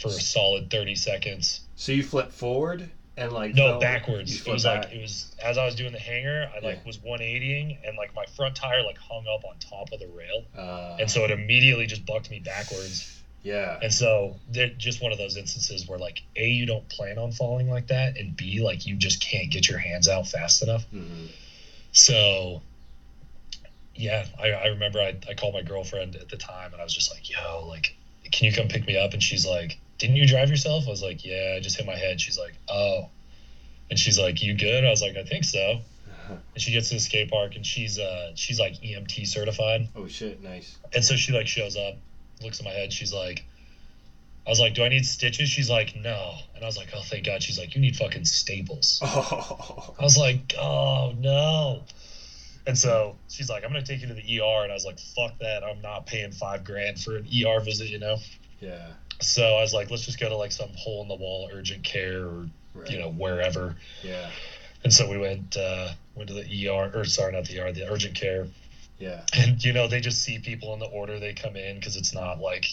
[0.00, 1.60] for a solid 30 seconds.
[1.76, 4.46] So you flip forward and like No, fell- backwards.
[4.46, 4.84] It was back.
[4.86, 6.86] like it was as I was doing the hanger, I like Yeah.
[6.86, 10.44] was 180ing and like my front tire like hung up on top of the rail.
[10.56, 13.14] uh, And so it immediately just bucked me backwards.
[13.42, 17.18] yeah, And so they're just one of those instances where like A, you don't plan
[17.18, 20.62] on falling like that, and B, like you just can't get your hands out fast
[20.62, 20.84] enough.
[20.94, 21.28] Mhm.
[21.92, 22.62] So
[23.94, 26.94] yeah, I, I remember I, I called my girlfriend at the time and I was
[26.94, 27.96] just like, yo, like,
[28.30, 29.12] can you come pick me up?
[29.12, 30.86] And she's like, didn't you drive yourself?
[30.86, 32.20] I was like, yeah, I just hit my head.
[32.20, 33.08] She's like, oh.
[33.90, 34.84] And she's like, you good?
[34.84, 35.80] I was like, I think so.
[36.54, 39.88] And she gets to the skate park and she's uh she's like EMT certified.
[39.96, 40.76] oh shit, nice.
[40.94, 41.94] And so she like shows up,
[42.42, 43.44] looks at my head, she's like
[44.46, 45.48] I was like, Do I need stitches?
[45.48, 46.34] She's like, No.
[46.54, 47.42] And I was like, Oh thank God.
[47.42, 49.00] She's like, You need fucking staples.
[49.02, 51.84] Oh, I was like, Oh no.
[52.66, 54.98] And so she's like, I'm gonna take you to the ER and I was like,
[54.98, 58.16] Fuck that, I'm not paying five grand for an ER visit, you know?
[58.60, 58.88] yeah,
[59.20, 61.82] So I was like, let's just go to like some hole in the wall urgent
[61.82, 62.90] care or right.
[62.90, 63.76] you know, wherever.
[64.02, 64.30] yeah,
[64.84, 67.90] And so we went uh went to the ER or sorry, not the ER, the
[67.90, 68.46] urgent care.
[68.98, 71.96] yeah, and you know they just see people in the order they come in because
[71.96, 72.66] it's not like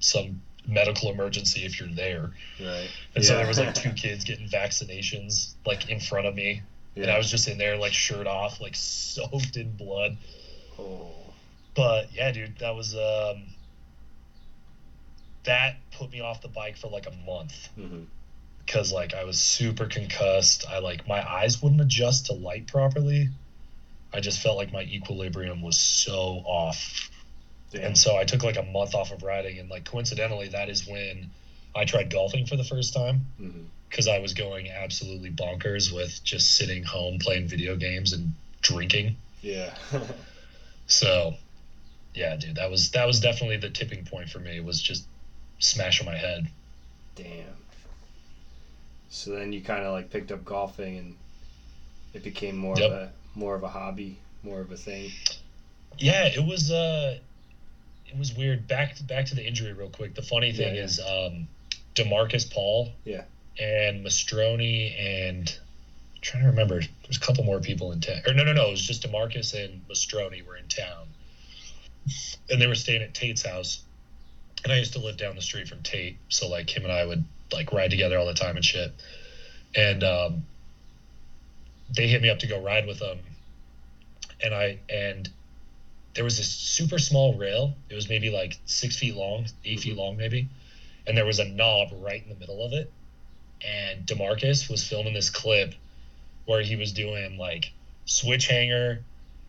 [0.00, 2.88] some medical emergency if you're there right.
[3.14, 6.62] and so there was like two kids getting vaccinations like in front of me
[6.94, 7.02] yeah.
[7.04, 10.16] and i was just in there like shirt off like soaked in blood
[10.78, 11.10] oh,
[11.74, 13.42] but yeah dude that was um
[15.50, 17.68] that put me off the bike for like a month.
[17.76, 18.04] Mm-hmm.
[18.64, 20.64] Because like i was super concussed.
[20.68, 23.28] I like my eyes wouldn't adjust to light properly.
[24.14, 27.10] I just felt like my equilibrium was so off.
[27.72, 27.84] Damn.
[27.84, 30.86] And so I took like a month off of riding, and like coincidentally, that is
[30.86, 31.30] when
[31.74, 33.26] I tried golfing for the first time.
[33.40, 33.62] Mm-hmm.
[33.88, 39.16] Because I was going absolutely bonkers with just sitting home playing video games and drinking.
[39.42, 39.74] yeah,
[40.86, 41.34] So,
[42.14, 44.60] yeah, dude, that was that was definitely the tipping point for me.
[44.60, 45.06] Was just
[45.60, 46.48] smashing my head.
[47.14, 47.46] damn.
[49.10, 51.16] So then you kind of like picked up golfing, and
[52.14, 52.90] it became more Yep.
[52.90, 55.10] of a more of a hobby, more of a thing.
[55.98, 57.18] Yeah, it was uh,
[58.06, 58.68] it was weird.
[58.68, 60.14] Back back to the injury real quick.
[60.14, 60.84] The funny thing Yeah, yeah.
[60.84, 61.48] is, um,
[61.96, 63.24] Demarcus Paul, Yeah.
[63.58, 65.58] and Mastroni and
[66.14, 66.80] I'm trying to remember.
[67.02, 68.22] There's a couple more people in town.
[68.28, 68.68] Or no, no, no.
[68.68, 71.08] It was just Demarcus and Mastroni were in town,
[72.48, 73.82] and they were staying at Tate's house.
[74.64, 77.04] And I used to live down the street from Tate, so like him and I
[77.04, 78.92] would like ride together all the time and shit.
[79.74, 80.44] And um,
[81.94, 83.18] they hit me up to go ride with them,
[84.42, 85.28] and I and
[86.14, 87.74] there was this super small rail.
[87.88, 90.48] It was maybe like six feet long, 8 feet long, maybe.
[91.06, 92.90] And there was a knob right in the middle of it.
[93.66, 95.74] And Demarcus was filming this clip
[96.46, 97.72] where he was doing like
[98.06, 99.04] switch hanger.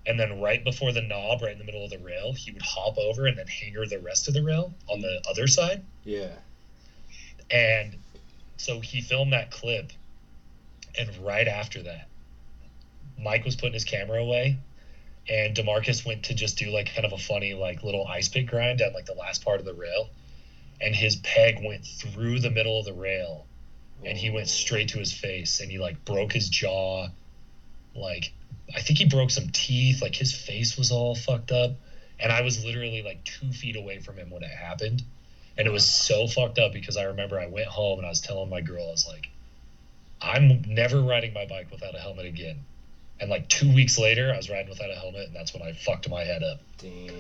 [0.06, 2.62] And then right before the knob, right in the middle of the rail, he would
[2.62, 5.84] hop over and then hanger the rest of the rail on the other side.
[6.04, 6.32] Yeah.
[7.52, 7.98] And
[8.58, 9.92] so he filmed that clip.
[10.98, 12.08] And right after that,
[13.20, 14.58] Mike was putting his camera away.
[15.30, 18.48] And Demarcus went to just do like kind of a funny, like little ice pick
[18.48, 20.10] grind at like the last part of the rail.
[20.82, 23.46] And his peg went through the middle of the rail
[24.04, 27.08] and he went straight to his face and he like broke his jaw.
[27.96, 28.34] Like,
[28.76, 30.02] I think he broke some teeth.
[30.02, 31.72] Like, his face was all fucked up.
[32.20, 35.02] And I was literally like two feet away from him when it happened.
[35.58, 38.22] And it was so fucked up because I remember I went home and I was
[38.22, 39.30] telling my girl, I was like,
[40.22, 42.60] I'm never riding my bike without a helmet again.
[43.20, 45.74] And like two weeks later, I was riding without a helmet, and that's when I
[45.74, 46.60] fucked my head up.
[46.80, 47.14] Damn.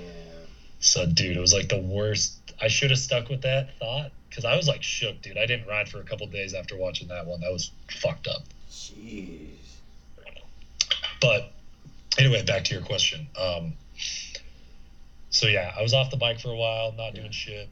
[0.79, 2.53] So, dude, it was like the worst.
[2.59, 5.37] I should have stuck with that thought because I was like shook, dude.
[5.37, 7.41] I didn't ride for a couple days after watching that one.
[7.41, 8.41] That was fucked up.
[8.71, 9.60] Jeez.
[11.21, 11.51] But
[12.17, 13.27] anyway, back to your question.
[13.39, 13.73] Um,
[15.29, 17.69] so yeah, I was off the bike for a while, not doing shit.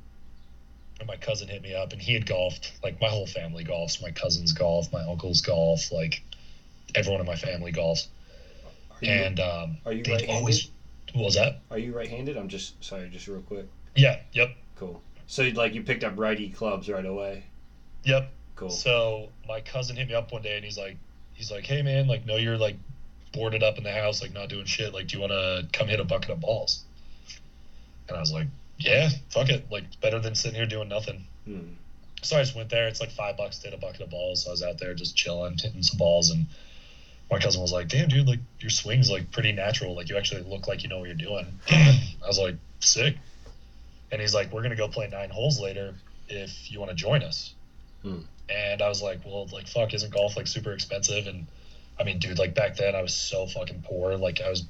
[0.99, 2.71] And my cousin hit me up, and he had golfed.
[2.83, 4.01] Like my whole family golfs.
[4.01, 6.21] My cousins golf, my uncles golf, like
[6.95, 8.07] everyone in my family golfs.
[9.01, 10.29] You, And um, are you right-handed?
[10.29, 10.69] always.
[11.13, 11.61] What was that?
[11.71, 12.37] are you right-handed?
[12.37, 13.65] I'm just sorry, just real quick.
[13.95, 14.19] Yeah.
[14.33, 14.55] Yep.
[14.75, 15.01] Cool.
[15.25, 17.45] So like you picked up righty clubs right away.
[18.03, 18.31] Yep.
[18.55, 18.69] Cool.
[18.69, 20.97] So my cousin hit me up one day and he's like,
[21.33, 22.75] he's like, hey man, like, no, you're like
[23.31, 24.93] boarded up in the house, like not doing shit.
[24.93, 26.83] Like, do you want to come hit a bucket of balls?
[28.07, 29.65] And I was like, yeah, fuck it.
[29.71, 31.25] Like, better than sitting here doing nothing.
[31.45, 31.73] Hmm.
[32.21, 32.87] So I just went there.
[32.87, 34.43] It's like five bucks to hit a bucket of balls.
[34.43, 36.31] So I was out there just chilling, hitting some balls.
[36.31, 36.47] And
[37.31, 39.95] my cousin was like, damn, dude, like your swing's like pretty natural.
[39.95, 41.45] Like you actually look like you know what you're doing.
[41.69, 43.15] I was like, sick.
[44.11, 45.93] And he's like, we're going to go play nine holes later
[46.27, 47.53] if you want to join us.
[48.01, 48.19] Hmm.
[48.49, 51.27] And I was like, well, like, fuck, isn't golf like super expensive?
[51.27, 51.45] And
[51.99, 54.15] I mean, dude, like back then I was so fucking poor.
[54.15, 54.63] Like I was,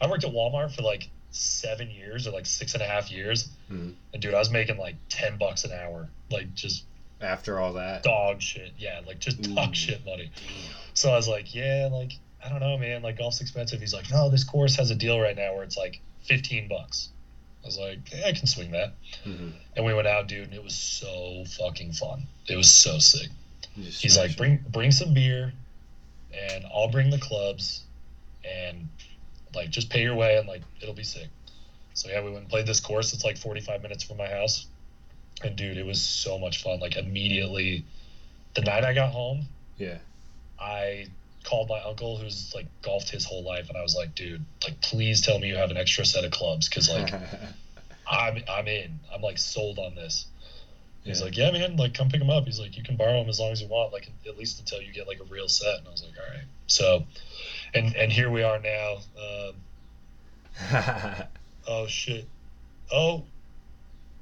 [0.00, 3.48] I worked at Walmart for like seven years or like six and a half years.
[3.70, 3.94] Mhm.
[4.12, 6.84] And dude, I was making like ten bucks an hour, like just
[7.20, 8.02] After all that.
[8.02, 8.72] dog shit.
[8.78, 10.30] Yeah, like just dog shit money.
[10.94, 12.12] So I was like, yeah, like
[12.44, 13.02] I don't know, man.
[13.02, 13.80] Like golf's expensive.
[13.80, 17.08] He's like, no, this course has a deal right now where it's like fifteen bucks.
[17.64, 18.92] I was like, yeah, I can swing that.
[19.24, 19.52] Mhm.
[19.74, 22.26] And we went out, dude, and it was so fucking fun.
[22.46, 23.28] It was so sick.
[23.74, 25.52] He's like, bring bring some beer,
[26.36, 27.84] and I'll bring the clubs,
[28.44, 28.88] and
[29.54, 31.28] like just pay your way, and like it'll be sick.
[31.94, 33.12] So yeah, we went and played this course.
[33.14, 34.66] It's like 45 minutes from my house,
[35.42, 36.78] and dude, it was so much fun.
[36.80, 37.84] Like immediately,
[38.54, 39.46] the night I got home,
[39.78, 39.98] Yeah.
[40.58, 41.06] I
[41.44, 44.80] called my uncle who's like golfed his whole life, and I was like, dude, like
[44.80, 47.12] please tell me you have an extra set of clubs, because like
[48.06, 48.98] I'm I'm in.
[49.12, 50.26] I'm like sold on this.
[51.06, 51.24] He's Yeah.
[51.24, 52.44] like, yeah, man, like come pick them up.
[52.44, 54.82] He's like, you can borrow them as long as you want, like at least until
[54.82, 55.78] you get like a real set.
[55.78, 56.44] And I was like, all right.
[56.66, 57.04] So,
[57.74, 58.96] and and here we are now.
[59.20, 59.54] Um,
[61.68, 62.26] oh shit.
[62.92, 63.24] Oh,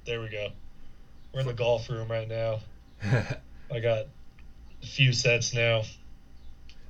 [0.06, 0.48] there we go.
[1.32, 2.60] We're in the golf room right now.
[3.72, 4.06] I got
[4.82, 5.82] a few sets now.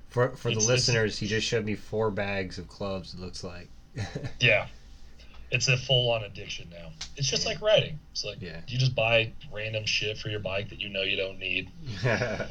[0.08, 3.14] for for the It's- it's- listeners, he just showed me four bags of clubs.
[3.14, 3.68] It looks like.
[4.40, 4.66] Yeah.
[5.50, 6.90] It's a full on addiction now.
[7.16, 7.98] It's just like riding.
[8.12, 8.60] It's like Yeah.
[8.66, 11.70] you just buy random shit for your bike that you know you don't need.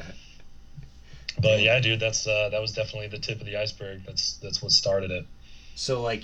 [1.42, 4.04] But yeah, dude, that's uh, that was definitely the tip of the iceberg.
[4.06, 5.26] That's that's what started it.
[5.76, 6.24] so like,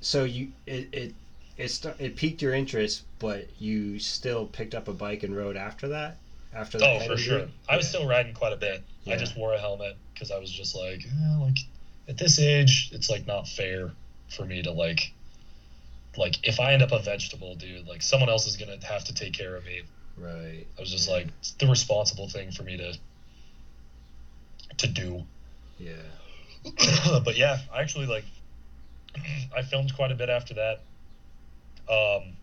[0.00, 1.14] so you it it
[1.58, 5.56] it, st- it piqued your interest, but you still picked up a bike and rode
[5.56, 6.18] after that.
[6.54, 7.38] After that Oh, for sure.
[7.40, 7.48] deal?
[7.68, 8.82] I was still riding quite a bit.
[9.04, 9.14] Yeah.
[9.14, 11.58] I just wore a helmet because I was just like, eh, like
[12.08, 13.90] at this age, it's like not fair
[14.28, 15.12] for me to like,
[16.16, 19.14] like if I end up a vegetable, dude, like someone else is gonna have to
[19.14, 19.82] take care of me.
[20.16, 20.66] right.
[20.76, 22.98] I was just like, it's the responsible thing for me to
[24.78, 25.24] to do.
[25.78, 25.92] Yeah.
[27.24, 28.24] but yeah, I actually like
[29.56, 30.80] I filmed quite a bit after that.
[31.90, 32.34] Um,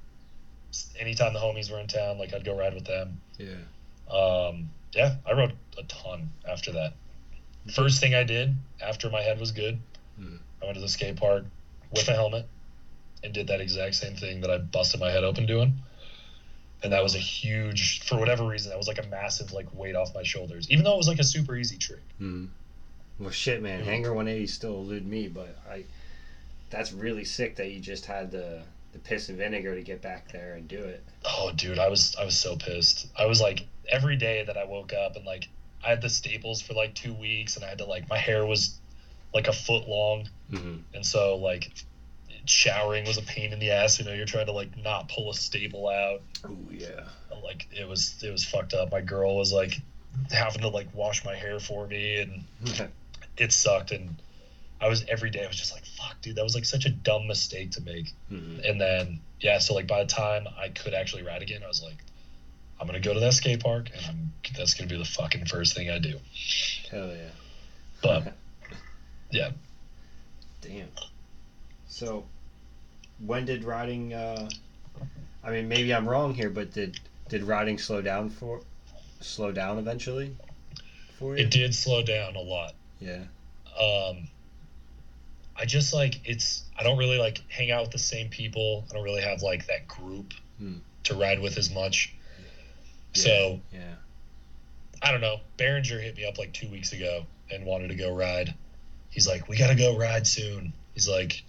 [1.00, 3.22] anytime the homies were in town, like I'd go ride with them.
[3.38, 4.14] Yeah.
[4.14, 6.94] Um, yeah, I rode a ton after that.
[7.74, 9.80] First thing I did after my head was good,
[10.20, 10.38] Hmm.
[10.62, 11.46] I went to the skate park
[11.92, 12.46] with a helmet
[13.24, 15.74] and did that exact same thing that I busted my head open doing.
[16.82, 19.96] And that was a huge, for whatever reason, that was like a massive like weight
[19.96, 22.02] off my shoulders, even though it was like a super easy trick.
[22.20, 22.46] Hmm.
[23.20, 23.84] Well, shit, man.
[23.84, 25.84] Hanger 180 still elude me, but I.
[26.70, 28.62] That's really sick that you just had the
[28.94, 31.04] the piss and vinegar to get back there and do it.
[31.26, 33.08] Oh, dude, I was I was so pissed.
[33.18, 35.48] I was like every day that I woke up and like
[35.84, 38.46] I had the staples for like two weeks, and I had to like my hair
[38.46, 38.80] was
[39.34, 40.76] like a foot long, Mm-hmm.
[40.94, 41.72] and so like
[42.46, 44.00] showering was a pain in the ass.
[44.00, 46.22] You know, you're trying to like not pull a staple out.
[46.46, 47.06] Oh yeah.
[47.44, 48.92] Like it was it was fucked up.
[48.92, 49.80] My girl was like
[50.32, 52.90] having to like wash my hair for me, and
[53.38, 53.92] it sucked.
[53.92, 54.22] And
[54.82, 56.90] I was every day I was just like, fuck, dude, that was like such a
[56.90, 58.14] dumb mistake to make.
[58.32, 58.70] Mhm.
[58.70, 61.82] And then yeah, so like by the time I could actually ride again, I was
[61.82, 61.98] like,
[62.80, 65.76] I'm gonna go to that skate park, and I'm that's gonna be the fucking first
[65.76, 66.20] thing I do.
[66.92, 67.30] Hell yeah.
[68.02, 68.34] But
[69.32, 69.52] yeah,
[70.62, 70.90] Damn.
[71.90, 72.24] So,
[73.26, 74.14] when did riding?
[74.14, 74.50] Uh,
[75.44, 78.62] I mean, maybe I'm wrong here, but did did riding slow down for
[79.20, 80.36] slow down eventually?
[81.18, 81.44] For you?
[81.44, 82.74] it did slow down a lot.
[83.02, 83.24] Yeah.
[83.80, 84.28] Um,
[85.58, 86.64] I just like it's.
[86.78, 88.86] I don't really like hang out with the same people.
[88.90, 90.76] I don't really have like that group Hmm.
[91.06, 92.14] to ride with as much.
[93.14, 93.22] Yeah.
[93.24, 93.96] So Yeah.
[95.02, 95.40] I don't know.
[95.58, 98.54] Behringer hit me up like two weeks ago and wanted to go ride.
[99.10, 101.44] He's like, "We gotta go ride soon." He's like,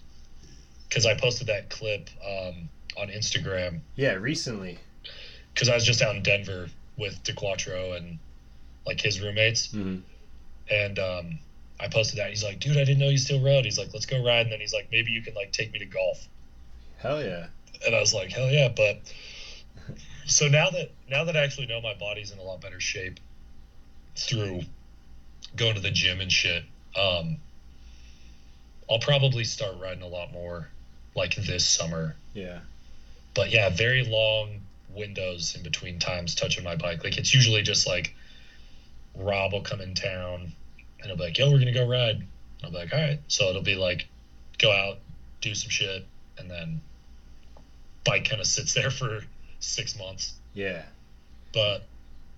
[0.91, 2.67] because I posted that clip um,
[2.97, 4.15] on Instagram Yeah.
[4.15, 4.77] Recently.
[5.53, 6.67] because I was just out in Denver
[6.97, 8.19] with DeQuatro and
[8.85, 9.99] like his roommates, Mm-hmm.
[10.69, 11.39] and um,
[11.79, 12.29] I posted that.
[12.29, 14.51] He's like, "Dude, I didn't know you still rode." He's like, "Let's go ride," and
[14.51, 16.27] then he's like, "Maybe you can like take me to golf."
[16.97, 17.47] Hell yeah.
[17.85, 18.67] and I was like, hell yeah!
[18.75, 18.99] But
[20.27, 23.19] so now that now that I actually know my body's in a lot better shape
[24.17, 24.61] through
[25.55, 26.63] going to the gym and shit,
[26.99, 27.37] um,
[28.89, 30.67] I'll probably start riding a lot more
[31.15, 32.15] like this summer.
[32.33, 32.59] Yeah.
[33.33, 34.61] But yeah, very long
[34.93, 37.03] windows in between times touching my bike.
[37.03, 38.13] Like it's usually just like
[39.15, 40.51] Rob will come in town
[40.99, 42.27] and he'll be like, "Yo, we're gonna go ride." And
[42.63, 44.07] I'll be like, "All right." So it'll be like,
[44.59, 44.99] go out,
[45.41, 46.05] do some shit,
[46.37, 46.81] and then
[48.03, 49.23] bike kind of sits there for
[49.59, 50.33] six months.
[50.53, 50.83] Yeah.
[51.53, 51.83] But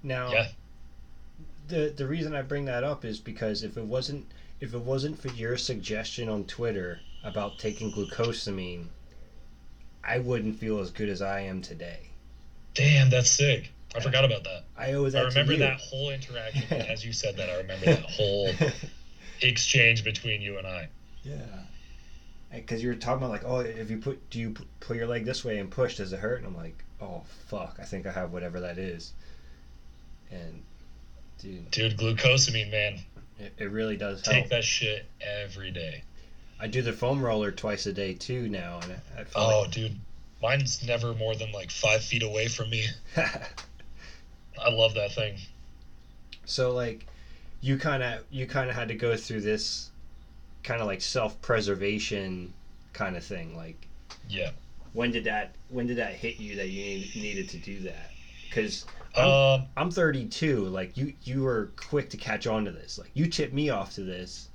[0.02, 0.32] Now.
[0.32, 0.48] yeah,
[1.68, 4.26] the the reason I bring that up is because if it wasn't
[4.60, 8.86] if it wasn't for your suggestion on Twitter about taking glucosamine,
[10.04, 12.10] I wouldn't feel as good as I am today.
[12.74, 13.72] damn, that's sick.
[13.96, 14.64] I forgot about that.
[14.76, 15.14] I always.
[15.14, 16.64] I remember that whole interaction.
[16.90, 18.50] As you said that, I remember that whole
[19.44, 20.88] exchange between you and I.
[21.24, 21.36] yeah.
[22.52, 25.26] because you were talking about like, oh, if you put, do you put your leg
[25.26, 26.40] this way and push, does it hurt?
[26.40, 29.14] And I'm like, oh fuck, I think I have whatever that is.
[30.32, 30.64] And
[31.38, 33.00] dude, Dude, glucosamine, man.
[33.40, 34.36] it, it really does Help.
[34.38, 36.04] Take that shit every day.
[36.60, 39.96] I do the foam roller twice a day too now, and I, I Oh, dude.
[40.42, 42.86] Mine's never more than like five feet away from me.
[43.18, 45.38] I love that thing.
[46.46, 47.06] so like,
[47.62, 49.90] you kind of you kind of had to go through this,
[50.64, 52.54] kind of like self preservation,
[52.94, 53.56] kind of thing.
[53.56, 53.88] Like,
[54.30, 54.52] Yeah.
[54.94, 58.12] when did that when did that hit you that you need, needed to do that?
[58.50, 58.86] Because
[59.16, 60.66] I'm, Um, I'm 32.
[60.66, 62.98] Like you, you were quick to catch on to this.
[63.00, 64.50] Like you tipped me off to this,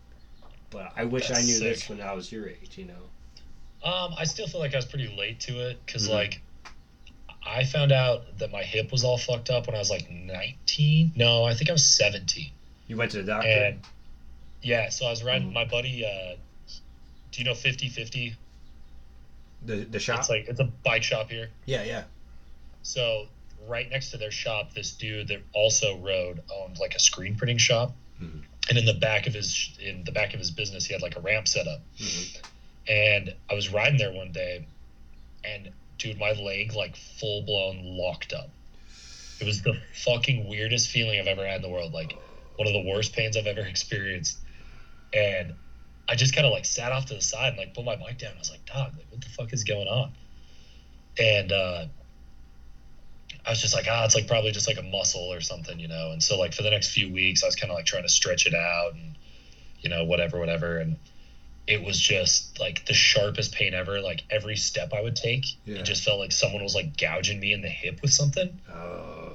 [0.70, 2.76] but I wish I That's knew this when I was your age.
[2.76, 3.88] You know.
[3.88, 6.12] um, I still feel like I was pretty late to it because Mhm.
[6.14, 6.40] like
[7.46, 11.12] I found out that my hip was all fucked up when I was like 19.
[11.16, 12.50] No, I think I was 17.
[12.88, 13.48] You went to the doctor.
[13.48, 13.80] And
[14.62, 15.54] yeah, so I was riding Mhm.
[15.54, 16.04] my buddy.
[16.04, 16.36] Uh,
[17.32, 18.36] do you know 50 50?
[19.60, 20.20] the the shop.
[20.20, 21.50] It's like it's a bike shop here.
[21.66, 22.04] yeah, yeah.
[22.82, 23.26] So
[23.66, 27.58] right next to their shop, this dude that also rode owned like a screen printing
[27.58, 27.92] shop,
[28.22, 28.44] Mhm.
[28.68, 31.16] And in the back of his in the back of his business, he had like
[31.16, 31.80] a ramp set up.
[31.98, 32.42] Mhm.
[32.88, 34.66] And I was riding there one day,
[35.44, 38.50] and dude, my leg like full blown locked up.
[39.40, 41.92] It was the fucking weirdest feeling I've ever had in the world.
[41.92, 42.16] Like
[42.56, 44.38] one of the worst pains I've ever experienced.
[45.12, 45.54] And
[46.08, 48.18] I just kind of like sat off to the side and like put my bike
[48.18, 48.32] down.
[48.34, 50.12] I was like, dog, like what the fuck is going on?
[51.18, 51.86] And uh,
[53.46, 55.88] I was just like, ah, it's like probably just like a muscle or something, you
[55.88, 56.10] know.
[56.12, 58.08] And so like for the next few weeks, I was kind of like trying to
[58.08, 59.16] stretch it out and
[59.80, 60.78] you know whatever, whatever.
[60.78, 60.96] And
[61.66, 64.00] it was just like the sharpest pain ever.
[64.00, 65.76] Like every step I would take, Yeah.
[65.78, 69.32] it just felt like someone was like gouging me in the hip with something Oh.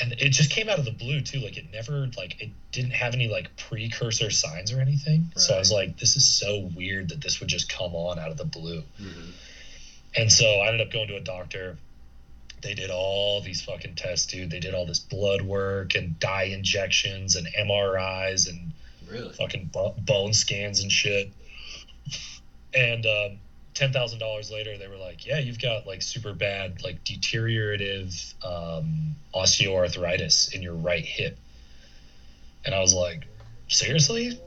[0.00, 2.90] and it just came out of the blue too like it never like it didn't
[2.92, 5.38] have any like precursor signs or anything Right.
[5.40, 8.30] so i was like this is so weird that this would just come on out
[8.32, 9.32] of the blue Mhm.
[10.16, 11.78] and so i ended up going to a doctor
[12.64, 16.44] they did all these fucking tests dude they did all this blood work and dye
[16.44, 18.72] injections and mris and
[19.08, 19.32] Really?
[19.34, 21.28] fucking bo- bone scans and shit
[22.72, 23.38] and um
[23.74, 30.54] $10,000 later they were like yeah you've got like super bad like deteriorative um, osteoarthritis
[30.54, 31.36] in your right hip
[32.64, 33.24] and i was like
[33.68, 34.40] seriously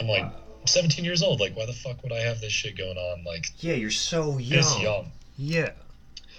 [0.00, 0.40] i'm like Wow.
[0.62, 3.22] I'm 17 years old like why the fuck would i have this shit going on
[3.24, 4.80] like Yeah, you're so young.
[4.82, 5.70] young Yeah.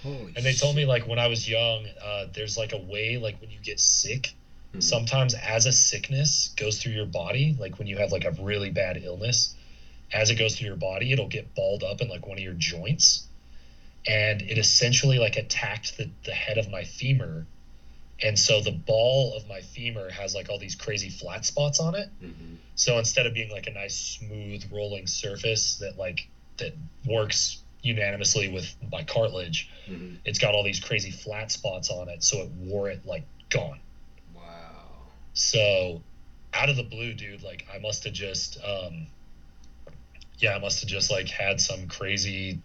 [0.02, 0.76] Holy and they told shit.
[0.76, 3.80] me like when i was young uh, there's like a way like when you get
[3.80, 4.32] sick
[4.74, 4.82] Mhm.
[4.82, 8.70] sometimes as a sickness goes through your body like when you have like a really
[8.70, 9.54] bad illness
[10.12, 12.52] as it goes through your body it'll get balled up in like one of your
[12.54, 13.26] joints
[14.06, 17.46] and it essentially like attacked the, the head of my femur
[18.22, 21.94] and so the ball of my femur has like all these crazy flat spots on
[21.94, 22.56] it Mhm.
[22.74, 26.26] so instead of being like a nice smooth rolling surface that like
[26.58, 26.72] that
[27.06, 30.18] works unanimously with my cartilage Mhm.
[30.24, 33.80] it's got all these crazy flat spots on it so it wore it like gone
[34.34, 34.42] Wow.
[35.34, 36.02] so
[36.52, 39.06] out of the blue, dude, like I must have just um
[40.38, 42.60] yeah, I must have just like had some crazy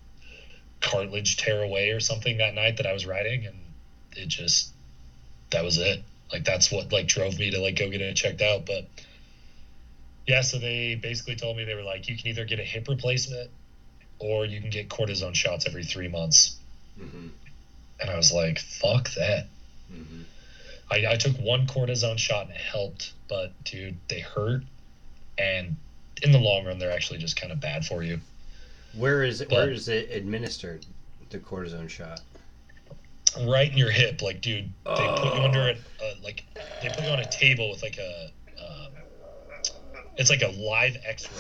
[0.81, 3.57] cartilage tear away or something that night that I was riding and
[4.15, 4.71] it just
[5.51, 6.03] that was it.
[6.31, 8.65] Like that's what like drove me to like go get it checked out.
[8.65, 8.87] But
[10.25, 12.87] yeah, so they basically told me they were like, you can either get a hip
[12.87, 13.49] replacement
[14.21, 16.57] or you can get cortisone shots every three months.
[16.99, 17.29] Mhm.
[17.99, 19.47] And I was like, fuck that.
[19.91, 20.23] Mhm.
[20.89, 24.63] I, I took one cortisone shot and it helped, but dude, they hurt,
[25.37, 25.75] and
[26.21, 28.19] in the long run, they're actually just kind of bad for you.
[28.93, 29.49] Where is it?
[29.49, 30.85] But- Where is it administered?
[31.29, 32.21] The cortisone shot.
[33.45, 35.43] Right in your hip, like dude, they put you Oh.
[35.45, 36.43] under it, uh, like
[36.81, 38.29] they put you on a table with like a,
[38.61, 38.91] um,
[40.17, 41.31] it's like a live X-ray,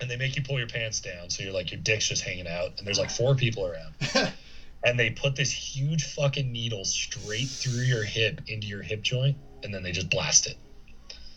[0.00, 2.46] and they make you pull your pants down, so you're like your dick's just hanging
[2.46, 3.94] out, and there's like four people around,
[4.84, 9.36] and they put this huge fucking needle straight through your hip into your hip joint,
[9.62, 10.56] and then they just blast it.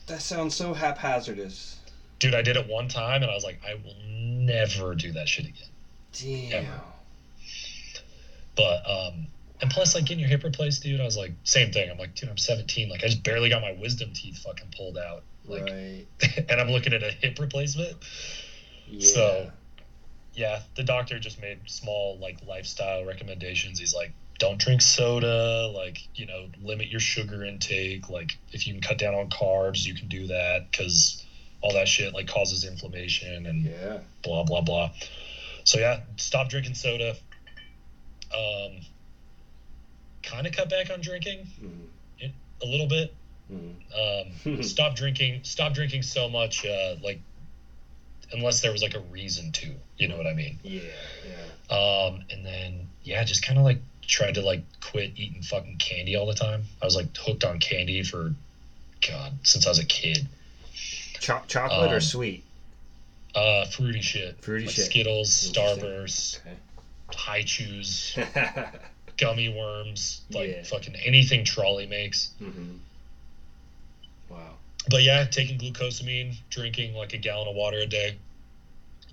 [0.08, 1.78] That sounds so haphazardous.
[2.18, 5.30] Dude, I did it one time, and I was like, I will never do that
[5.30, 5.70] shit again.
[6.14, 6.66] Damn.
[6.66, 6.82] Ever.
[8.56, 9.28] But um
[9.62, 11.90] and plus like getting your hip replaced, dude, I was like same thing.
[11.90, 12.90] I'm like, dude, I'm 17.
[12.90, 15.24] Like I just barely got my wisdom teeth fucking pulled out.
[15.46, 16.06] Like right.
[16.50, 17.96] and I'm looking at a hip replacement.
[18.90, 19.06] Yeah.
[19.06, 19.52] So
[20.34, 23.80] yeah, the doctor just made small like lifestyle recommendations.
[23.80, 28.10] He's like, don't drink soda, like, you know, limit your sugar intake.
[28.10, 31.26] Like if you can cut down on carbs, you can do that because
[31.62, 34.00] all that shit like causes inflammation and yeah.
[34.24, 34.92] blah blah blah.
[35.66, 37.16] So yeah, stop drinking soda.
[38.34, 38.82] Um,
[40.24, 42.32] kind of cut back on drinking Mhm.
[42.62, 43.14] a little bit.
[43.52, 44.56] Mhm.
[44.56, 45.44] Um, stop drinking.
[45.44, 46.66] Stop drinking so much.
[46.66, 47.20] Uh, like
[48.32, 49.76] unless there was like a reason to.
[49.98, 50.58] You know what I mean?
[50.64, 50.82] Yeah,
[51.26, 51.76] yeah.
[51.76, 53.78] Um, and then yeah, just kind of like
[54.08, 56.66] tried to like quit eating fucking candy all the time.
[56.82, 58.34] I was like hooked on candy for
[59.08, 60.26] God since I was a kid.
[61.20, 62.44] Cho- chocolate or Um, sweet?
[63.36, 64.36] Uh, fruity shit.
[64.42, 64.86] Fruity Like shit.
[64.86, 65.52] Skittles.
[65.52, 66.56] Starburst, Okay.
[67.14, 68.16] Hi-Chews,
[69.18, 70.64] gummy worms, like Yeah.
[70.64, 72.30] fucking anything Trolli makes.
[72.40, 72.80] hmm Wow.
[74.88, 78.18] But yeah, taking glucosamine, drinking like a gallon of water a day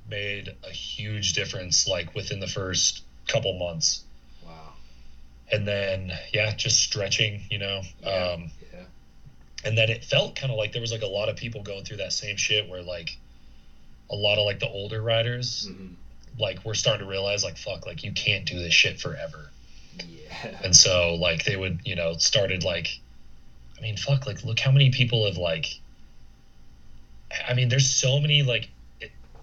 [0.09, 4.05] made a huge difference like within the first couple months.
[4.45, 4.75] Wow.
[5.51, 7.83] And then yeah, just stretching, you know.
[8.01, 8.09] Yeah.
[8.33, 8.85] Um Yeah.
[9.65, 11.85] and then it felt kind of like there was like a lot of people going
[11.85, 13.17] through that same shit where like
[14.09, 15.95] a lot of like the older riders hmm
[16.39, 19.49] like we're starting to realize like fuck like you can't do this shit forever
[20.07, 20.59] Yeah.
[20.63, 23.01] and so like they would you know started like
[23.79, 25.81] i mean fuck like look how many people have like
[27.49, 28.69] i mean there's so many like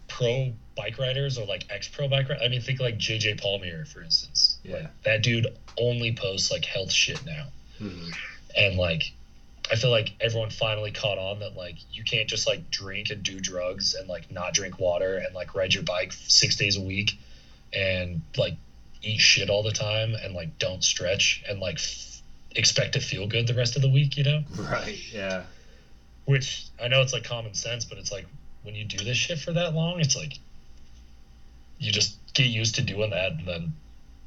[0.08, 3.88] pro bike riders or like ex pro bike riders i mean think like JJ Palmere
[3.88, 4.58] for instance.
[4.64, 4.76] Yeah.
[4.76, 7.48] like that dude only posts like health shit now.
[7.80, 8.10] Hmm.
[8.56, 9.12] And like
[9.72, 13.24] i feel like everyone finally caught on that like you can't just like drink and
[13.24, 16.82] do drugs and like not drink water and like ride your bike six days a
[16.82, 17.18] week
[17.74, 18.56] and like
[19.02, 21.80] eat shit all the time and like don't stretch and like
[22.56, 25.00] expect to feel good the rest of the week you know Right.
[25.12, 25.44] Yeah.
[26.26, 28.26] which i know it's like common sense but it's like
[28.64, 30.34] when you do this shit for that long it's like
[31.80, 33.74] you just get used to doing that and then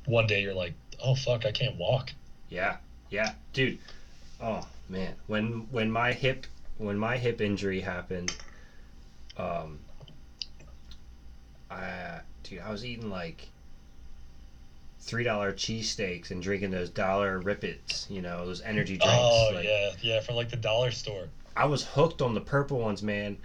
[0.06, 2.12] one day you're like oh fuck i can't walk
[2.48, 2.76] Yeah,
[3.10, 3.78] yeah, dude.
[4.40, 6.46] Oh man, when when my hip
[6.78, 8.34] when my hip injury happened,
[9.38, 9.78] um,
[11.70, 13.48] I dude, I was eating like
[15.06, 19.20] three dollar cheesesteaks and drinking those dollar Rip Its, you know, those energy oh, drinks.
[19.22, 22.78] oh like, yeah yeah from like the dollar store I was hooked on the purple
[22.78, 23.38] ones, man.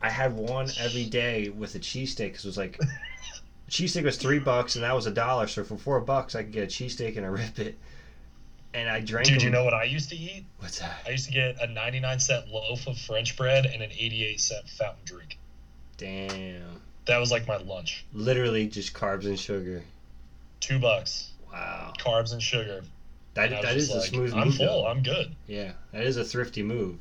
[0.00, 2.80] I had one every day with a cheesesteak because it was like
[3.70, 5.46] cheesesteak was three bucks and that was a dollar.
[5.46, 7.78] So for four bucks, I could get a cheesesteak and a Rip It.
[8.74, 9.28] And I drank.
[9.28, 10.44] Dude, you know what I used to eat?
[10.58, 10.98] what's that?
[11.06, 14.68] I used to get a 99 cent loaf of French bread and an 88 cent
[14.68, 15.38] fountain drink.
[15.96, 16.80] Damn.
[17.06, 18.04] That was like my lunch.
[18.12, 19.82] Literally just carbs and sugar.
[20.60, 21.92] Two bucks, Wow.
[21.98, 22.82] carbs and sugar.
[23.34, 24.56] That, And that is just a like, smooth I'm move.
[24.56, 24.66] full.
[24.82, 24.86] though.
[24.88, 25.34] I'm good.
[25.46, 26.96] Yeah, that is a thrifty move.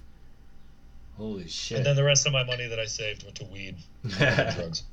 [1.18, 1.78] Holy shit.
[1.78, 4.12] And then the rest of my money that I saved went to weed and
[4.56, 4.84] drugs.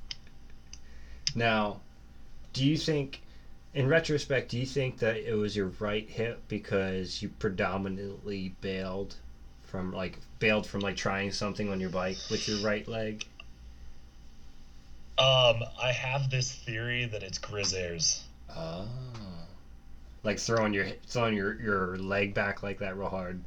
[1.35, 1.81] now,
[2.55, 3.21] do you think,
[3.75, 9.17] in retrospect, do you think that it was your right hip because you predominantly bailed
[9.65, 13.25] from like bailed from like trying something on your bike with your right leg?
[15.19, 18.23] Um, I have this theory that it's Grizzairs.
[18.51, 18.89] Oh.
[20.23, 23.43] Like throwing your throwing your, your leg back like that real hard.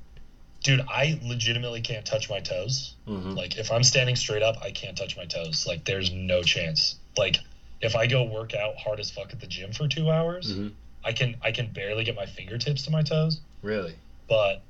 [0.63, 2.95] Dude, I legitimately can't touch my toes.
[3.07, 3.31] Mm-hmm.
[3.31, 5.65] Like if I'm standing straight up, I can't touch my toes.
[5.65, 6.95] Like there's no chance.
[7.17, 7.37] Like
[7.81, 10.73] if I go work out hard as fuck at the gym for two hours, Mhm.
[11.03, 13.39] I can I can barely get my fingertips to my toes.
[13.61, 13.95] Really?
[14.27, 14.61] But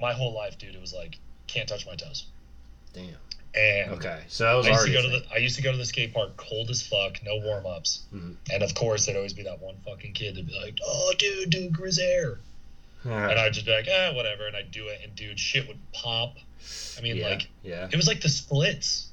[0.00, 2.26] my whole life, dude, it was like can't touch my toes.
[2.94, 3.16] Damn.
[3.54, 5.72] And Okay, so that was I used to go to the I used to go
[5.72, 8.36] to the skate park cold as fuck, no warm ups, Mhm.
[8.52, 11.50] and of course there'd always be that one fucking kid that'd be like, "Oh, dude,
[11.50, 12.38] do Grizair,"
[13.06, 15.66] Ah, and I'd just be like, "Ah, whatever," and I'd do it, and dude, shit
[15.66, 16.36] would pop.
[16.98, 17.88] I mean, yeah, like yeah.
[17.90, 19.06] it was like the splits.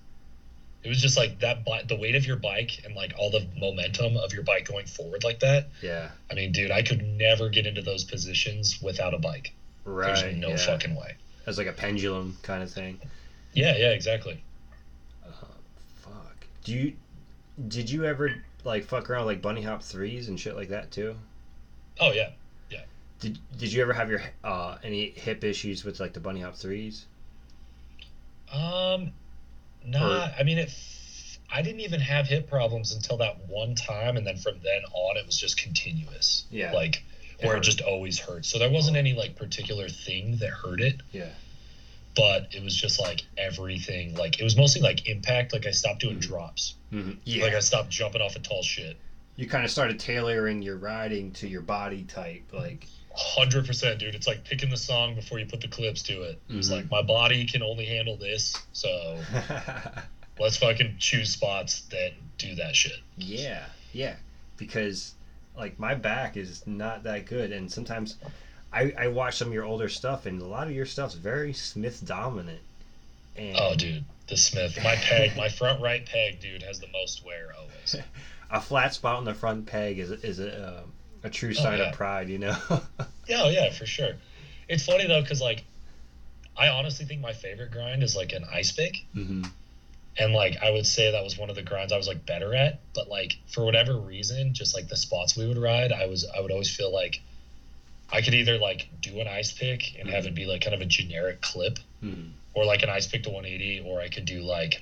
[0.84, 3.48] It was just like that, bi- the weight of your bike and like all the
[3.58, 5.70] momentum of your bike going forward like that.
[5.82, 6.10] Yeah.
[6.30, 9.54] I mean, dude, I could never get into those positions without a bike.
[9.84, 10.14] Right.
[10.16, 10.58] There's no yeah.
[10.58, 11.16] fucking way.
[11.48, 13.00] As like a pendulum kind of thing.
[13.56, 14.44] Yeah, yeah, exactly.
[15.26, 15.32] Uh,
[16.02, 16.46] fuck.
[16.64, 16.94] Do you
[17.68, 20.92] did you ever like fuck around with, like bunny hop threes and shit like that
[20.92, 21.16] too?
[22.00, 22.32] Oh yeah.
[22.70, 22.82] Yeah.
[23.22, 26.56] Did Did you ever have your uh any hip issues with like the bunny hop
[26.56, 27.06] threes?
[28.52, 29.12] Um,
[29.86, 30.30] nah.
[30.38, 30.72] I mean, it.
[31.52, 35.18] I didn't even have hip problems until that one time, and then from then on,
[35.18, 36.46] it was just continuous.
[36.52, 36.74] Yeah.
[36.74, 37.04] Like
[37.42, 38.46] where it just always hurt.
[38.46, 41.02] So there wasn't any like particular thing that hurt it.
[41.12, 41.30] Yeah.
[42.16, 44.16] But it was just like everything.
[44.16, 45.54] Like it was mostly like impact.
[45.54, 46.22] Like I stopped doing Mhm.
[46.22, 46.76] drops.
[46.94, 47.12] Mm-hmm.
[47.26, 47.44] Yeah.
[47.44, 48.98] Like I stopped jumping off of tall shit.
[49.38, 52.88] you kind of started tailoring your riding to your body type, like.
[53.18, 54.16] Hundred percent, dude.
[54.16, 56.40] It's like picking the song before you put the clips to it.
[56.50, 56.72] It's Mhm.
[56.72, 59.18] like my body can only handle this, so
[60.40, 63.00] let's fucking choose spots that do that shit.
[63.18, 64.16] Yeah, yeah,
[64.58, 65.16] because
[65.58, 68.16] like my back is not that good, and sometimes
[68.76, 71.54] I I watch some of your older stuff, and a lot of your stuff's very
[71.54, 72.60] Smith dominant.
[73.38, 77.26] And Oh, dude, the Smith, my peg, my front right peg, dude, has the most
[77.26, 77.96] wear always.
[78.52, 80.82] a flat spot on the front peg is is a uh,
[81.24, 81.90] a true Oh, sign yeah.
[81.90, 82.56] of pride, you know.
[83.28, 84.12] Yeah, oh, yeah, for sure.
[84.70, 85.64] It's funny though, because like,
[86.56, 88.98] I honestly think my favorite grind is like an ice pick.
[89.14, 89.44] hmm
[90.18, 92.56] and like I would say that was one of the grinds I was like better
[92.56, 92.80] at.
[92.94, 96.40] But like for whatever reason, just like the spots we would ride, I was I
[96.40, 97.20] would always feel like
[98.12, 100.82] I could either like do an ice pick and have it be like kind of
[100.82, 102.32] a generic clip, Mhm.
[102.54, 104.82] or like an ice pick to 180, or I could do like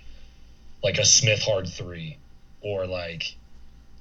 [0.84, 2.18] like a Smith hard three,
[2.62, 3.36] or like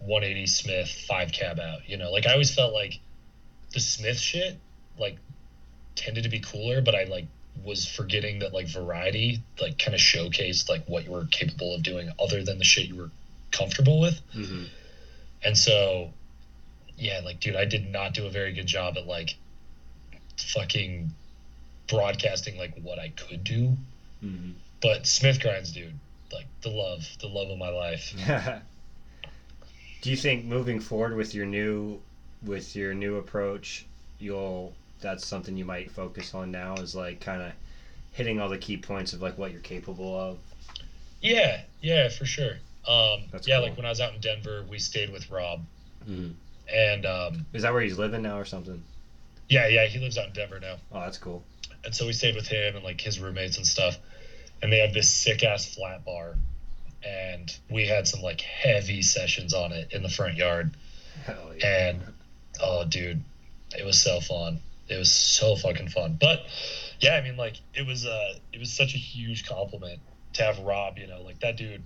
[0.01, 1.89] 180 Smith five cab out.
[1.89, 2.99] You know, like I always felt like
[3.73, 4.57] the Smith shit
[4.99, 5.16] like
[5.95, 7.27] tended to be cooler, but I like
[7.64, 11.83] was forgetting that like variety like kind of showcased like what you were capable of
[11.83, 13.11] doing other than the shit you were
[13.53, 14.20] comfortable with.
[14.35, 14.68] Mhm.
[15.45, 16.12] And so,
[17.03, 19.34] yeah, like, dude, I did not do a very good job at like
[20.36, 21.11] fucking
[21.88, 23.76] broadcasting like what I could do.
[24.24, 24.55] Mhm.
[24.80, 25.98] But Smith grinds, dude,
[26.32, 28.14] like the love, the love of my life.
[30.03, 32.00] Do you think moving forward with your new
[32.42, 33.84] with your new approach,
[34.18, 37.53] you'll that's something you might focus on now is like kind of
[38.12, 40.38] hitting all the key points of like what you're capable of.
[41.20, 42.59] Yeah, yeah, for sure.
[42.86, 43.62] Um, yeah, cool.
[43.62, 45.64] like when I was out in Denver, we stayed with Rob,
[46.09, 46.34] Mhm.
[46.73, 48.83] And um, Is that where he's living now or something?
[49.49, 50.77] yeah, yeah, he lives out in Denver now.
[50.93, 51.43] Oh, that's cool.
[51.85, 53.99] and so we stayed with him and like his roommates and stuff
[54.63, 56.37] and they had this sick ass flat bar
[57.05, 60.71] and we had some like heavy sessions on it in the front yard
[61.25, 61.89] Hell yeah.
[61.89, 62.01] and
[62.63, 63.23] oh dude
[63.77, 66.45] it was so fun it was so fucking fun but
[67.01, 69.99] yeah i mean like it was uh it was such a huge compliment
[70.35, 71.83] to have rob you know like that dude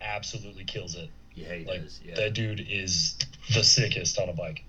[0.00, 2.00] absolutely kills it yeah, he like does.
[2.04, 2.14] Yeah.
[2.16, 3.16] that dude is
[3.54, 4.64] the sickest on a bike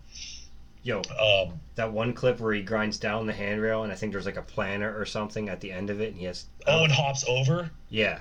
[0.83, 4.25] Yo, um that one clip where he grinds down the handrail and I think there's
[4.25, 6.91] like a planner or something at the end of it and he has oh and
[6.91, 8.19] hops over yeah.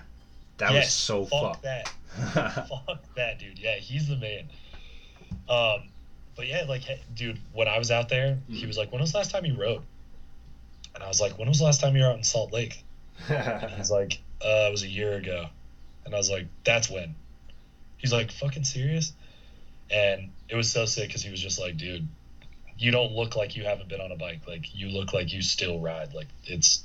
[0.59, 1.63] That was so fuck fucked.
[1.63, 1.89] that
[2.69, 3.59] Fuck that dude.
[3.59, 4.51] Yeah, he's the man.
[5.49, 5.89] Um,
[6.37, 8.67] but yeah, like, hey, dude, when I was out there, he Mhm.
[8.67, 9.83] was like, "When was the last time you rode?"
[10.95, 12.85] And I was like, "When was the last time you were out in Salt Lake?"
[13.29, 15.47] And he's like, "Uh, it was a year ago."
[16.05, 17.15] And I was like, "That's when."
[17.97, 19.13] He's like, "Fucking serious?"
[19.91, 22.07] And it was so sick because he was just like, "Dude,
[22.79, 24.41] you don't look like you haven't been on a bike.
[24.49, 26.13] Like, you look like you still ride.
[26.15, 26.83] Like, it's,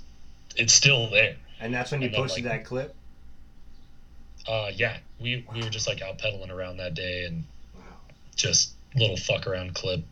[0.55, 2.95] it's still there." and that's when you And posted like- that clip?
[4.47, 7.43] Uh, yeah, we we were just like out pedaling around that day and
[7.75, 7.81] Wow.
[8.35, 10.03] just little fuck around clip.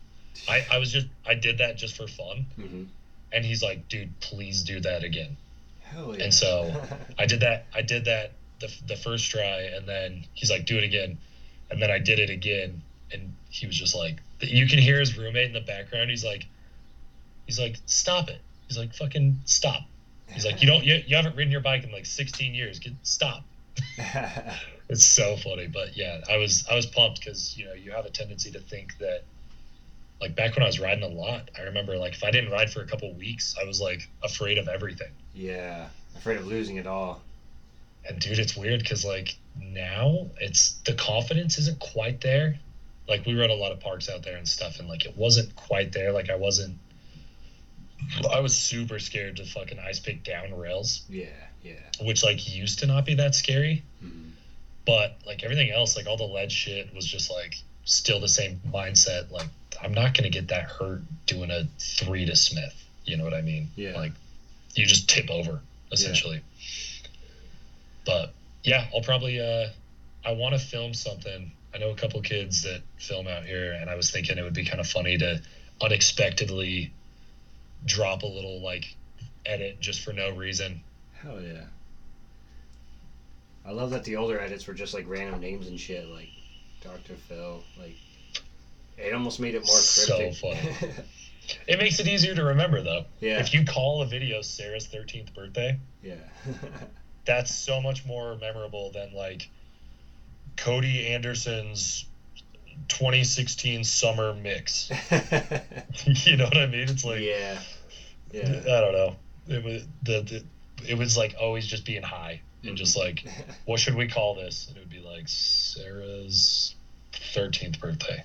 [0.48, 2.84] I, I was just I did that just for fun, hmm
[3.32, 5.36] and he's like, dude, please do that again.
[5.82, 6.24] Hell yeah.
[6.24, 6.72] And so
[7.18, 7.66] I did that.
[7.74, 11.18] I did that the the first try, and then he's like, do it again,
[11.70, 12.82] and then I did it again,
[13.14, 16.10] and he was just like, you can hear his roommate in the background.
[16.10, 16.46] He's like,
[17.46, 18.40] he's like, stop it.
[18.68, 19.82] He's like, fucking stop.
[20.28, 22.78] He's like, you don't you, you haven't ridden your bike in like 16 years.
[22.78, 23.44] Get stop.
[24.88, 28.04] It's so funny, but yeah, I was I was pumped because you know you have
[28.04, 29.22] a tendency to think that,
[30.20, 32.70] like back when I was riding a lot, I remember like if I didn't ride
[32.70, 35.10] for a couple weeks, I was like afraid of everything.
[35.34, 35.88] yeah.
[36.16, 37.22] Afraid of losing it all.
[38.06, 42.58] And dude, it's weird because like now it's the confidence isn't quite there.
[43.08, 45.54] Like we rode a lot of parks out there and stuff, and like it wasn't
[45.56, 46.12] quite there.
[46.12, 46.78] Like I wasn't.
[48.32, 51.26] I was super scared to fucking ice pick down rails, Yeah,
[51.62, 51.72] yeah.
[52.02, 53.82] which like used to not be that scary.
[54.04, 54.30] Mhm.
[54.86, 58.60] but like everything else like all the lead shit was just like still the same
[58.68, 59.46] mindset like
[59.82, 62.74] i'm not gonna get that hurt doing a three to smith
[63.06, 63.94] you know what i mean Yeah.
[63.96, 64.12] like
[64.74, 66.42] you just tip over essentially
[68.04, 69.68] but yeah i'll probably uh
[70.24, 73.90] i want to film something i know a couple kids that film out here and
[73.90, 75.40] i was thinking it would be kind of funny to
[75.82, 76.92] unexpectedly
[77.84, 78.94] drop a little like
[79.44, 80.80] edit just for no reason
[81.24, 81.64] Hell yeah.
[83.66, 86.28] I love that the older edits were just like random names and shit, like
[86.82, 87.14] Dr.
[87.14, 87.62] Phil.
[87.78, 87.96] Like,
[88.98, 90.60] it almost made it more So funny.
[91.66, 93.38] it makes it easier to remember though yeah.
[93.38, 96.14] if you call a video Sarah's 13th birthday, yeah.
[97.24, 99.48] that's so much more memorable than like
[100.56, 102.06] Cody Anderson's
[102.88, 104.90] 2016 summer mix.
[106.26, 106.88] you know what I mean?
[106.88, 107.58] It's like yeah.
[108.32, 108.42] yeah.
[108.42, 109.16] I don't know.
[109.48, 110.44] It was the, the
[110.88, 113.24] it was like always just being high and just like
[113.64, 114.68] what should we call this?
[114.68, 116.74] And it would be like Sarah's
[117.12, 118.24] 13th birthday.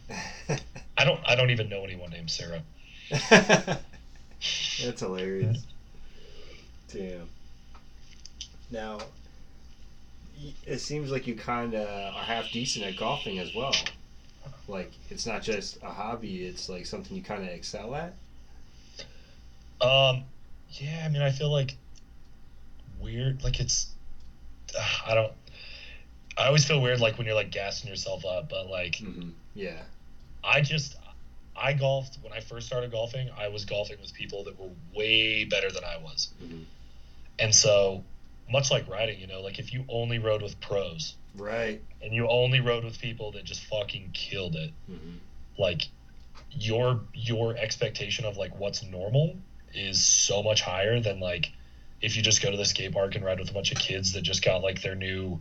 [0.97, 2.61] I don't I don't even know anyone named Sarah.
[3.29, 5.65] That's hilarious.
[6.91, 7.29] Damn.
[8.71, 8.99] Now,
[10.65, 13.75] it seems like you kind of are half decent at golfing as well.
[14.67, 18.13] Like, it's not just a hobby, it's like something you kind of excel at.
[19.81, 20.23] Um,
[20.71, 21.75] yeah, I mean, I feel like
[22.99, 23.43] weird.
[23.43, 23.87] Like it's,
[24.77, 25.33] uh, I don't.
[26.37, 28.49] I always feel weird, like when you're like gassing yourself up.
[28.49, 29.29] But like, Mm-hmm.
[29.55, 29.81] Yeah.
[30.43, 30.95] I just,
[31.55, 33.29] I golfed when I first started golfing.
[33.37, 36.63] I was golfing with people that were way better than I was, Mhm.
[37.39, 38.03] and so
[38.51, 41.81] much like riding, you know, like if you only rode with pros Right.
[42.01, 45.17] and you only rode with people that just fucking killed it, Mm-hmm.
[45.57, 45.83] like
[46.51, 49.35] your your expectation of like what's normal
[49.73, 51.51] is so much higher than like
[52.01, 54.13] if you just go to the skate park and ride with a bunch of kids
[54.13, 55.39] that just got like their new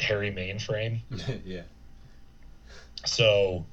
[0.00, 1.00] Haro Mainframe.
[1.44, 1.62] yeah.
[3.04, 3.64] So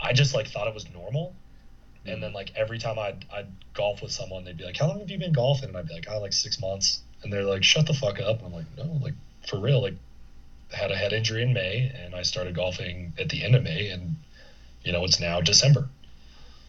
[0.00, 1.34] I just like thought it was normal.
[2.06, 2.34] And then mm.
[2.34, 5.18] like every time I'd I'd golf with someone, they'd be like, "How long have you
[5.18, 7.94] been golfing?" And I'd be like, "Oh, like six months." And they're like, "Shut the
[7.94, 9.14] fuck up!" And I'm like, "No, like
[9.48, 9.80] for real.
[9.82, 9.94] Like,
[10.70, 13.88] had a head injury in May, and I started golfing at the end of May,
[13.88, 14.16] and
[14.82, 15.88] you know it's now December,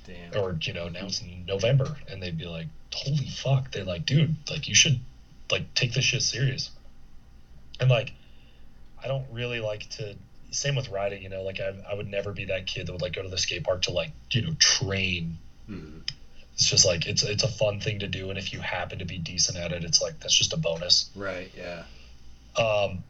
[0.06, 0.42] Damn.
[0.42, 4.36] or you know now it's November." And they'd be like, "Holy fuck!" They're like, "Dude,
[4.50, 5.00] like you should
[5.52, 6.72] like take this shit serious."
[7.80, 8.14] And like,
[9.04, 10.16] I don't really like to.
[10.56, 11.44] Same with riding, you know.
[11.44, 13.64] Like I, I would never be that kid that would like go to the skate
[13.64, 15.38] park to like you know train
[15.70, 16.02] Mm-hmm.
[16.54, 19.06] it's just like it's it's a fun thing to do and if you happen to
[19.06, 21.50] be decent at it it's like that's just a bonus Right.
[21.58, 21.86] Yeah.
[22.56, 23.04] um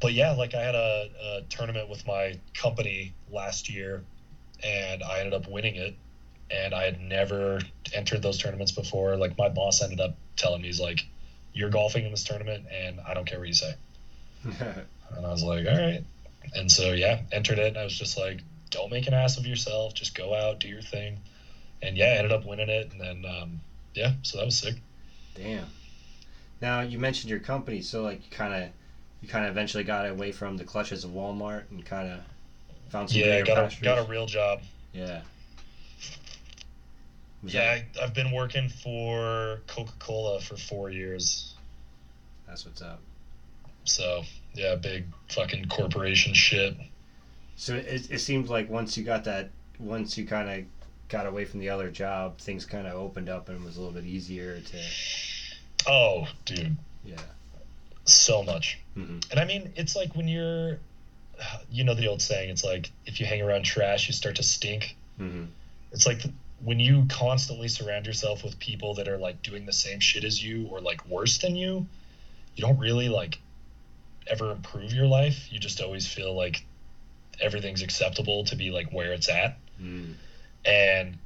[0.00, 4.02] but yeah like i had a, a tournament with my company last year
[4.64, 5.94] and i ended up winning it
[6.50, 7.60] and i had never
[7.94, 11.06] entered those tournaments before like my boss ended up telling me he's like
[11.52, 13.72] you're golfing in this tournament and i don't care what you say
[14.44, 16.02] and i was like all right
[16.54, 19.46] and so yeah entered it and i was just like don't make an ass of
[19.46, 21.18] yourself just go out do your thing
[21.82, 23.60] and yeah ended up winning it and then um
[23.94, 24.76] yeah so that was sick
[25.34, 25.66] Damn.
[26.60, 28.68] Now you mentioned your company, so like you kind of,
[29.22, 32.20] you kind of eventually got away from the clutches of Walmart and kind of
[32.90, 34.60] found some yeah got a got a real job
[34.92, 35.22] Yeah.
[37.42, 41.54] Was yeah that- I, i've been working for coca-cola for four years
[42.46, 43.00] that's what's up.
[43.84, 44.22] so
[44.54, 46.76] yeah big fucking corporation shit.
[47.56, 50.66] So it, it seems like once you got that, once you kind of
[51.08, 53.80] got away from the other job, things kind of opened up and it was a
[53.80, 54.78] little bit easier to.
[55.86, 56.76] oh dude.
[57.04, 57.16] Yeah.
[58.04, 58.78] so much.
[58.94, 60.78] Hmm and i mean it's like when you're
[61.70, 64.42] you know the old saying it's like if you hang around trash you start to
[64.42, 64.96] stink.
[65.16, 65.44] Hmm
[65.92, 66.22] it's like
[66.62, 70.42] when you constantly surround yourself with people that are like doing the same shit as
[70.42, 71.86] you or like worse than you
[72.54, 73.38] you don't really like
[74.30, 76.64] ever improve your life you just always feel like
[77.40, 80.14] everything's acceptable to be like where it's at mm
[80.62, 81.16] and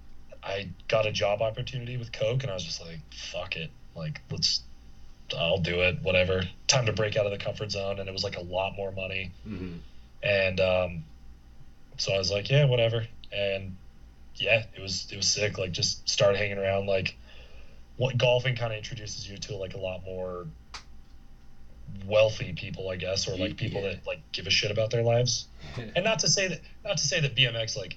[0.45, 4.21] i got a job opportunity with coke and i was just like fuck it like
[4.31, 4.63] let's
[5.37, 8.23] i'll do it whatever time to break out of the comfort zone and it was
[8.23, 9.79] like a lot more money hmm
[10.25, 11.05] and um,
[11.99, 13.07] so I was like, yeah, whatever.
[13.31, 13.77] And
[14.37, 15.59] yeah, it was it was sick.
[15.59, 16.87] Like just start hanging around.
[16.87, 17.17] Like
[17.97, 20.47] what golfing kind of introduces you to like a lot more
[22.07, 23.91] wealthy people, I guess, or like people Yeah.
[23.91, 25.47] that like give a shit about their lives.
[25.95, 27.97] And not to say that not to say that BMX like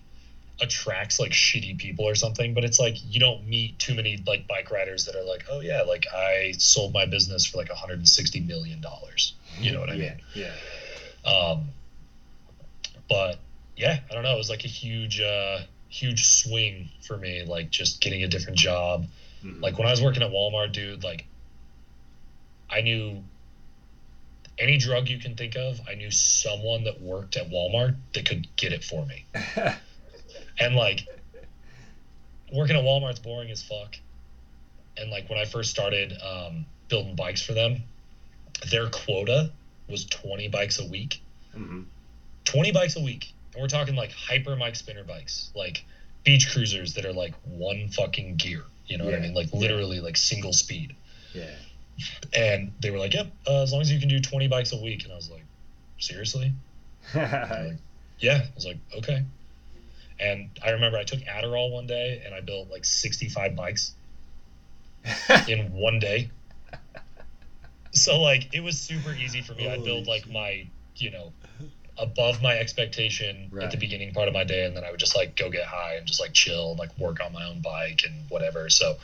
[0.60, 4.48] attracts like shitty people or something, but it's like you don't meet too many like
[4.48, 8.40] bike riders that are like, oh yeah, like I sold my business for like 160
[8.42, 9.34] million dollars.
[9.60, 10.52] You know what I yeah, mean?
[11.26, 11.30] Yeah.
[11.32, 11.68] Um,
[13.10, 13.40] but
[13.76, 14.34] yeah, I don't know.
[14.34, 17.44] It was like a huge, uh, huge swing for me.
[17.44, 19.06] Like just getting a different job.
[19.44, 19.62] Mhm.
[19.62, 21.04] Like when I was working at Walmart, dude.
[21.04, 21.26] Like
[22.70, 23.24] I knew
[24.60, 25.80] any drug you can think of.
[25.88, 29.26] I knew someone that worked at Walmart that could get it for me.
[30.60, 31.08] And like
[32.52, 33.96] working at Walmart's boring as fuck.
[34.98, 37.84] And like when I first started um, building bikes for them,
[38.72, 39.52] their quota
[39.88, 41.22] was 20 bikes a week.
[41.56, 41.86] Mhm.
[42.46, 43.32] 20 bikes a week.
[43.54, 45.84] And we're talking like hyper Mike spinner bikes, like
[46.24, 48.64] beach cruisers that are like one fucking gear.
[48.88, 49.34] You know what I mean?
[49.34, 50.96] Like literally like single speed.
[51.34, 51.52] Yeah.
[52.34, 54.78] And they were like, yep, uh, as long as you can do 20 bikes a
[54.78, 55.04] week.
[55.04, 55.44] And I was like,
[56.00, 56.54] seriously?
[57.16, 57.78] Like,
[58.20, 58.42] yeah.
[58.44, 59.24] I was like, okay.
[60.20, 63.94] And I remember I took Adderall one day and I built like 65 bikes
[65.48, 66.32] in one day.
[67.92, 69.70] So like it was super easy for me.
[69.70, 71.34] I build like my, you know,
[71.98, 75.16] above my expectation at the beginning part of my day and then I would just
[75.16, 78.02] like go get high and just like chill and like work on my own bike
[78.06, 78.70] and whatever.
[78.70, 78.98] So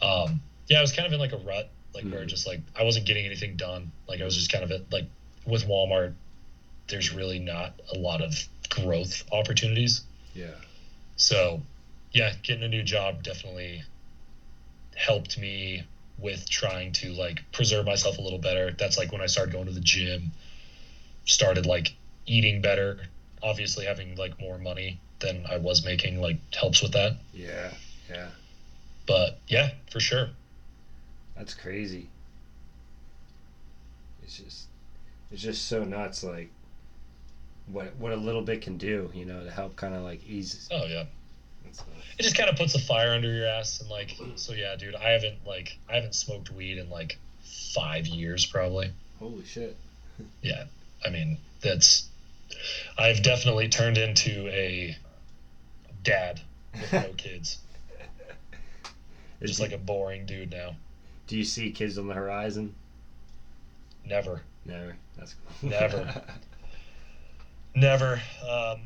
[0.00, 2.28] um yeah, I was kind of in like a rut, like where Mhm.
[2.28, 3.90] just like I wasn't getting anything done.
[4.06, 5.06] Like I was just kind of at, like
[5.46, 6.14] with Walmart,
[6.88, 8.34] there's really not a lot of
[8.68, 10.02] growth opportunities.
[10.34, 10.54] yeah.
[11.16, 11.62] So,
[12.12, 13.82] yeah, getting a new job definitely
[14.94, 15.82] helped me
[16.18, 18.70] with trying to like preserve myself a little better.
[18.72, 20.32] That's like when I started going to the gym,
[21.24, 21.94] started like
[22.26, 23.00] eating better.
[23.42, 27.16] Obviously, having like more money than I was making like helps with that.
[27.32, 27.72] Yeah.
[28.10, 28.28] Yeah.
[29.06, 30.30] But yeah, for sure.
[31.38, 32.08] That's crazy.
[34.22, 34.66] It's just
[35.30, 36.50] it's just so nuts like
[37.68, 40.68] what what a little bit can do, you know, to help kind of like ease
[40.72, 41.04] Oh yeah,
[42.18, 44.94] it just kind of puts a fire under your ass and like so yeah, dude.
[44.94, 47.18] I haven't like I haven't smoked weed in like
[47.74, 48.90] five years probably.
[49.18, 49.76] Holy shit.
[50.42, 50.64] Yeah,
[51.06, 52.08] I mean that's.
[52.98, 54.96] I've definitely turned into a
[56.02, 56.40] dad
[56.72, 57.58] with no kids.
[59.40, 60.74] Just like a boring dude now.
[61.28, 62.74] Do you see kids on the horizon?
[64.04, 64.40] Never.
[64.64, 64.96] Never.
[65.16, 65.70] That's cool.
[65.70, 66.22] Never.
[67.74, 68.14] Never.
[68.42, 68.80] Um,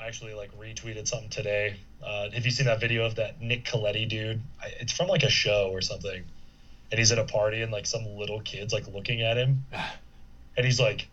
[0.00, 1.76] I actually like retweeted something today.
[2.02, 4.40] Uh, have you seen that video of that Nick Colletti dude?
[4.62, 6.22] I, it's from like a show or something,
[6.90, 9.64] and he's at a party and like some little kids like looking at him,
[10.56, 11.08] and he's like,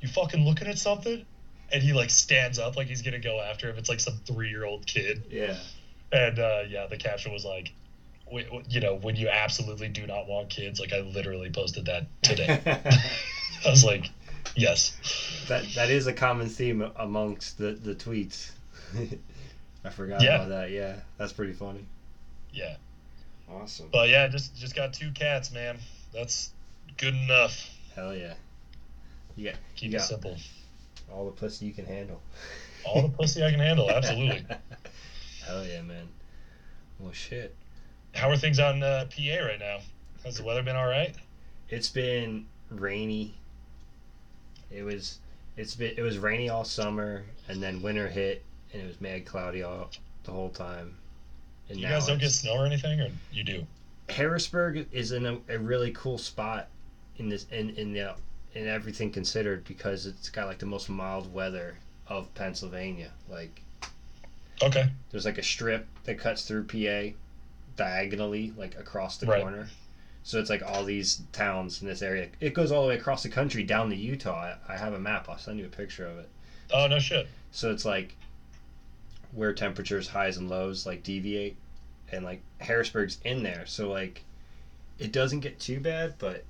[0.00, 1.24] "You fucking looking at something?"
[1.70, 3.76] And he like stands up like he's gonna go after him.
[3.76, 5.56] It's like some three year old kid, yeah.
[6.10, 7.72] and uh, yeah, the caption was like,
[8.30, 12.60] "You know, when you absolutely do not want kids." Like I literally posted that today.
[13.64, 14.10] I was like,
[14.54, 14.92] "Yes."
[15.48, 18.50] that that is a common theme amongst the the tweets.
[19.84, 20.36] I forgot Yeah.
[20.36, 20.70] about that.
[20.70, 21.84] Yeah, that's pretty funny.
[22.52, 22.76] Yeah.
[23.48, 23.88] Awesome.
[23.92, 25.78] But yeah, just just got two cats, man.
[26.12, 26.50] That's
[26.96, 27.70] good enough.
[27.94, 28.34] Hell yeah.
[29.36, 29.98] You got Keep Yeah.
[29.98, 30.36] it simple.
[31.12, 32.20] all the pussy you can handle.
[32.84, 34.44] All the pussy I can handle, absolutely.
[35.46, 36.08] Hell yeah, man.
[36.98, 37.54] Well, shit.
[38.16, 39.78] How are things in uh, PA right now?
[40.24, 41.14] Has the weather been all right?
[41.68, 43.34] It's been rainy.
[44.70, 45.18] It was
[45.56, 48.42] it's been it was rainy all summer and then winter hit
[48.72, 49.90] and it was mad cloudy all
[50.24, 50.96] the whole time.
[51.68, 53.66] And You guys don't get snow or anything, or you do?
[54.08, 56.68] Harrisburg is in a, a really cool spot
[57.18, 58.14] in this in in the
[58.54, 61.76] in everything considered because it's got like the most mild weather
[62.08, 63.10] of Pennsylvania.
[63.28, 63.60] Like
[64.62, 64.86] Okay.
[65.10, 67.14] there's like a strip that cuts through PA
[67.76, 69.42] diagonally, like across the Right.
[69.42, 69.68] corner.
[70.22, 72.28] So it's like all these towns in this area.
[72.40, 74.56] It goes all the way across the country down to Utah.
[74.68, 75.28] I, I have a map.
[75.28, 76.28] I'll send you a picture of it.
[76.72, 77.28] Oh no shit.
[77.52, 78.16] So it's like
[79.32, 81.56] where temperatures highs and lows like deviate,
[82.10, 83.66] and like Harrisburg's in there.
[83.66, 84.24] So like
[84.98, 86.42] it doesn't get too bad, but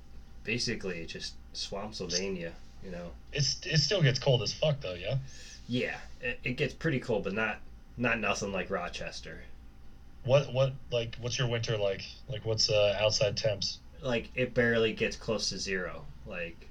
[0.43, 2.51] basically it just Swampsylvania.
[2.83, 3.11] You know.
[3.33, 5.17] It's it still gets cold as fuck though, yeah.
[5.67, 7.59] Yeah, it, it gets pretty cold, but not
[7.97, 9.43] not nothing like Rochester.
[10.27, 12.03] What what like what's your winter like?
[12.29, 13.79] Like what's uh, outside temps?
[14.03, 16.05] like it barely gets close to zero.
[16.27, 16.67] Like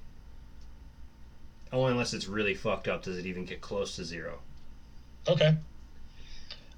[1.73, 4.39] only unless it's really fucked up does it even get close to zero.
[5.27, 5.55] Okay.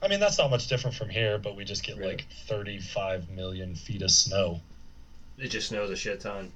[0.02, 2.12] I mean that's not much different from here, but we just get Really?
[2.14, 4.62] like 35 million feet of snow.
[5.38, 6.52] It just snows a shit ton.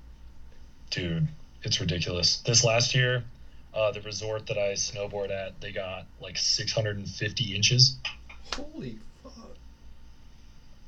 [0.89, 1.27] Dude,
[1.63, 2.37] it's ridiculous.
[2.37, 3.23] This last year,
[3.73, 7.97] uh, the resort that I snowboard at, they got like 650 inches.
[8.55, 8.97] Holy.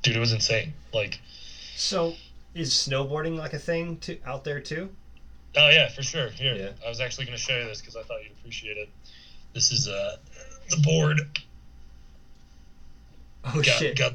[0.06, 0.72] Dude, it was insane.
[0.94, 1.20] Like,
[1.76, 2.14] So
[2.54, 4.90] is snowboarding like a thing to out there too?
[5.58, 6.30] oh yeah, for sure.
[6.30, 6.70] Here, Yeah.
[6.86, 8.88] I was actually going to show you this because I thought you'd appreciate it.
[9.56, 10.18] This is uh
[10.70, 11.40] the board.
[13.46, 13.98] Oh got, shit.
[13.98, 14.14] got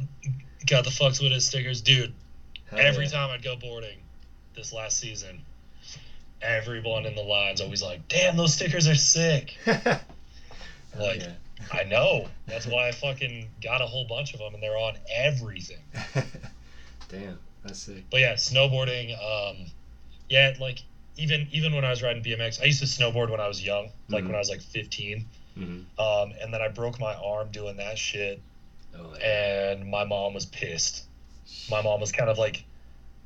[0.64, 2.12] got the fucks with it stickers, dude.
[2.66, 3.11] Hell every yeah.
[3.11, 3.99] time I'd go boarding
[4.55, 5.43] this last season,
[6.41, 9.57] everyone in the line's always like, "Damn, those stickers are sick."
[10.99, 11.32] Like, yeah.
[11.72, 12.28] I know.
[12.46, 15.82] That's why I fucking got a whole bunch of them, and they're on everything.
[17.08, 18.04] Damn, that's sick.
[18.11, 19.12] But yeah, snowboarding.
[19.22, 19.66] Um,
[20.28, 20.80] yeah, like
[21.16, 23.90] even even when I was riding BMX, I used to snowboard when I was young,
[24.08, 24.28] like Mhm.
[24.28, 25.26] when I was like 15.
[25.58, 26.00] Mm-hmm.
[26.00, 28.40] Um, and then I broke my arm doing that shit,
[28.96, 29.72] Oh, yeah.
[29.72, 31.04] and my mom was pissed.
[31.68, 32.64] My mom was kind of like,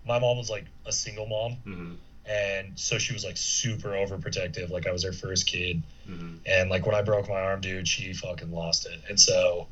[0.06, 1.94] my mom was like a single mom, Mm-hmm.
[2.26, 4.70] And so she was like super overprotective.
[4.70, 6.36] Like I was her first kid, Mm-hmm.
[6.46, 9.00] and like when I broke my arm, dude, she fucking lost it.
[9.08, 9.66] And so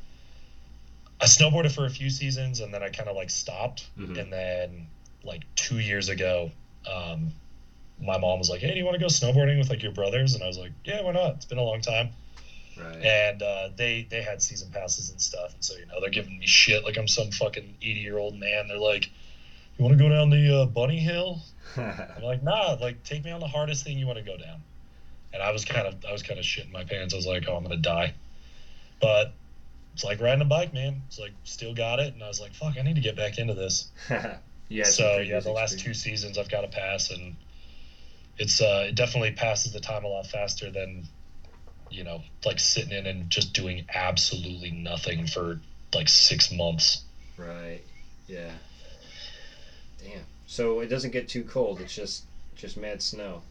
[1.21, 3.87] I snowboarded for a few seasons, and then I kind of like stopped.
[3.97, 4.17] Mhm.
[4.19, 4.87] And then
[5.23, 6.51] like two years ago,
[6.91, 7.31] um,
[8.01, 10.33] my mom was like, "Hey, do you want to go snowboarding with like your brothers?"
[10.33, 11.35] And I was like, "Yeah, why not?
[11.35, 12.09] It's been a long time."
[12.75, 12.97] Right.
[13.05, 16.39] And uh, they they had season passes and stuff, and so you know they're giving
[16.39, 18.67] me shit like I'm some fucking eighty year old man.
[18.67, 19.09] They're like,
[19.77, 21.41] "You want to go down the uh, bunny hill?"
[21.77, 24.61] I'm like, "Nah, like take me on the hardest thing you want to go down."
[25.33, 27.13] And I was kind of I was kind of shitting my pants.
[27.13, 28.13] I was like, "Oh, I'm gonna die,"
[28.99, 29.33] but
[29.93, 31.01] it's like riding a bike, man.
[31.07, 33.37] It's like still got it, and I was like, "Fuck, I need to get back
[33.37, 33.89] into this."
[34.69, 34.83] yeah.
[34.83, 37.35] so yeah, the last two seasons I've got to pass, and
[38.37, 41.07] it's uh, it definitely passes the time a lot faster than
[41.93, 45.59] you know, like sitting in and just doing absolutely nothing for
[45.93, 47.03] like six months.
[47.37, 47.81] Right.
[48.27, 48.51] Yeah.
[50.03, 50.23] Damn.
[50.47, 51.81] So it doesn't get too cold.
[51.81, 52.23] It's just
[52.55, 53.41] just mad snow.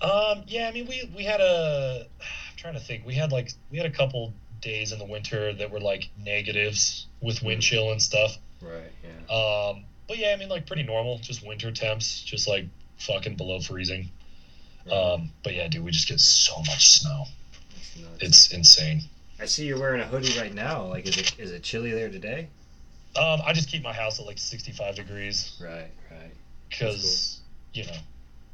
[0.00, 2.06] Um, yeah, I mean, we we had a.
[2.20, 3.06] I'm trying to think.
[3.06, 7.06] We had like we had a couple days in the winter that were like negatives
[7.20, 8.38] with wind chill and stuff.
[8.60, 8.92] Right.
[9.02, 9.34] Yeah.
[9.34, 12.66] Um, but yeah, I mean, like pretty normal, just winter temps, just like
[12.98, 14.10] fucking below freezing.
[14.86, 14.94] Right.
[14.94, 17.26] Um, but yeah, dude, we just get so much snow.
[18.20, 19.02] It's insane.
[19.40, 20.86] I see you're wearing a hoodie right now.
[20.86, 22.48] Like, is it is it chilly there today?
[23.16, 25.90] Um, I just keep my house at like 65 degrees Right.
[26.10, 26.30] Right.
[26.70, 27.40] because
[27.74, 27.92] you know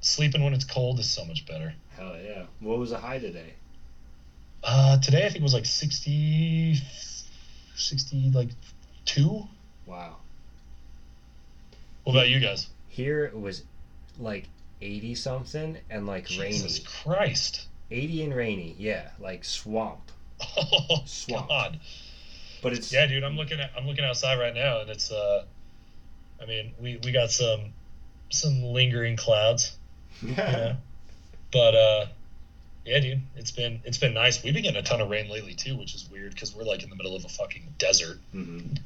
[0.00, 1.72] sleeping when it's cold is so much better.
[1.96, 2.44] Hell yeah.
[2.60, 3.54] What was the high today?
[4.64, 6.76] Uh, today I think it was like 60,
[7.76, 8.48] 60 like
[9.04, 9.44] two.
[9.86, 10.16] Wow.
[12.04, 12.68] What about you guys?
[12.88, 13.62] Here it was
[14.18, 14.48] like
[14.82, 16.52] 80 something and like Jesus rainy.
[16.58, 17.66] Jesus Christ.
[17.90, 18.74] 80 and rainy.
[18.78, 20.00] Yeah, like swamp.
[20.56, 21.48] Oh Swamp.
[21.48, 21.80] God.
[22.62, 25.44] But it's Yeah, dude, I'm looking at I'm looking outside right now, and it's uh,
[26.40, 27.72] I mean, we we got some
[28.30, 29.76] some lingering clouds,
[30.22, 30.76] you know?
[31.52, 32.06] but uh,
[32.84, 34.42] yeah, dude, it's been it's been nice.
[34.42, 36.82] We've been getting a ton of rain lately too, which is weird because we're like
[36.82, 38.18] in the middle of a fucking desert.
[38.34, 38.78] Mhm,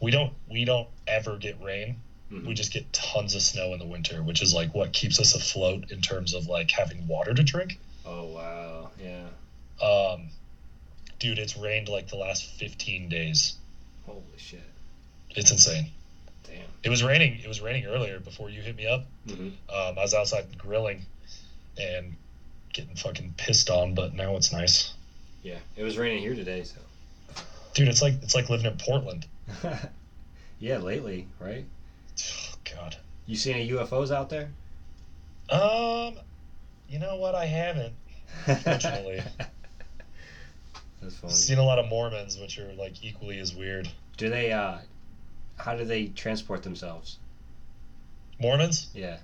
[0.00, 1.96] We don't we don't ever get rain.
[2.32, 2.46] mhm.
[2.46, 5.34] We just get tons of snow in the winter, which is like what keeps us
[5.34, 7.78] afloat in terms of like having water to drink.
[8.04, 8.90] Oh wow.
[9.02, 9.26] Yeah.
[9.86, 10.30] Um,
[11.18, 13.56] dude, it's rained like the last 15 days.
[14.06, 14.62] Holy shit.
[15.30, 15.90] It's insane.
[16.44, 16.62] Damn.
[16.82, 17.38] It was raining.
[17.42, 19.04] It was raining earlier before you hit me up.
[19.26, 19.52] Mhm.
[19.68, 21.04] Um, I was outside grilling
[21.76, 22.14] and
[22.72, 24.92] getting fucking pissed on, but now it's nice,
[25.42, 25.58] Yeah.
[25.76, 26.76] It was raining here today, so.
[27.74, 27.88] dude.
[27.88, 29.26] It's like it's like living in Portland.
[30.58, 31.64] yeah, lately, right?
[32.20, 32.96] Oh, God.
[33.26, 34.50] You see any UFOs out there?
[35.50, 36.14] Um,
[36.88, 37.34] you know what?
[37.34, 37.94] I haven't
[38.62, 39.22] Fortunately.
[41.00, 41.32] That's funny.
[41.32, 43.88] seen a lot of Mormons, which are like equally as weird.
[44.16, 44.78] Do they uh
[45.56, 47.18] how do they transport themselves?
[48.40, 49.16] Mormons, Yeah,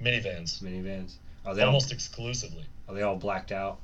[0.00, 1.14] minivans, minivans.
[1.44, 2.64] Are they all, almost exclusively.
[2.88, 3.78] are they all blacked out?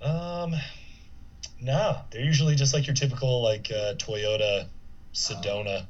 [0.00, 0.54] Um,
[1.60, 4.66] no, they're usually just like your typical like uh, Toyota
[5.12, 5.86] Sedona.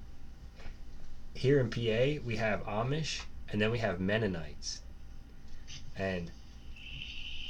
[1.35, 3.21] Here in PA, we have Amish
[3.51, 4.81] and then we have Mennonites.
[5.97, 6.31] And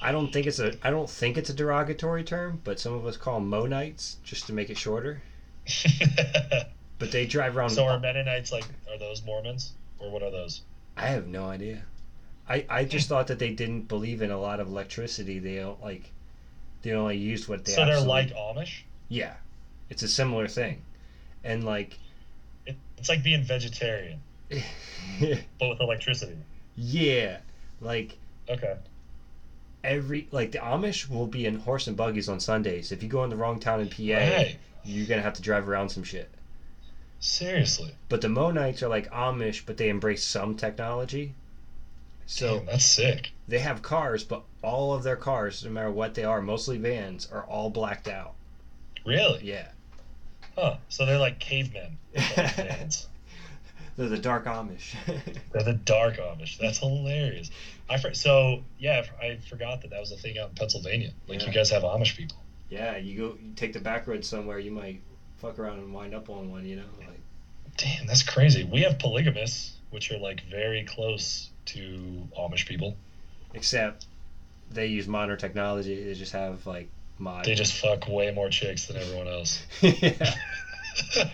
[0.00, 3.06] I don't think it's a I don't think it's a derogatory term, but some of
[3.06, 5.22] us call them Monites just to make it shorter.
[6.98, 10.62] But they drive around so are Mennonites like are those Mormons or what are those?
[10.96, 11.82] I have no idea.
[12.48, 15.38] I, I just thought that they didn't believe in a lot of electricity.
[15.38, 16.10] They don't like
[16.82, 18.80] they only used what they so they're like Amish.
[19.08, 19.34] Yeah.
[19.90, 20.82] It's a similar thing.
[21.44, 21.98] And like
[22.66, 24.20] It, it's like being vegetarian,
[24.50, 26.36] but with electricity.
[26.76, 27.38] yeah,
[27.80, 28.18] like
[28.48, 28.74] Okay.
[29.88, 32.92] Every like the Amish will be in horse and buggies on Sundays.
[32.92, 34.44] If you go in the wrong town in PA,
[34.84, 36.30] you're gonna have to drive around some shit.
[37.20, 37.94] Seriously.
[38.08, 41.34] But the Monites are like Amish, but they embrace some technology.
[42.26, 43.32] So Damn, that's sick.
[43.48, 47.26] they have cars, but all of their cars, no matter what they are, mostly vans,
[47.32, 48.34] are all blacked out.
[49.04, 49.40] Really?
[49.44, 49.68] Yeah.
[50.54, 50.76] Huh.
[50.88, 51.98] So they're like cavemen.
[52.14, 53.07] but with vans.
[53.98, 54.94] They're the dark Amish.
[55.52, 56.56] They're the dark Amish.
[56.56, 57.50] That's hilarious.
[57.90, 61.10] I so yeah, I forgot that that was a thing out in Pennsylvania.
[61.26, 61.48] Like Yeah.
[61.48, 62.36] you guys have Amish people.
[62.70, 65.00] yeah, you go you take the back road somewhere, you might
[65.38, 66.84] fuck around and wind up on one, you know?
[67.00, 67.18] Like
[67.76, 68.62] Damn, that's crazy.
[68.64, 72.96] We have polygamists, which are like very close to Amish people.
[73.54, 74.06] except
[74.70, 76.04] they use modern technology.
[76.04, 76.88] They just have like
[77.18, 77.44] mod.
[77.46, 79.60] They just fuck way more chicks than everyone else.
[79.82, 80.34] yeah.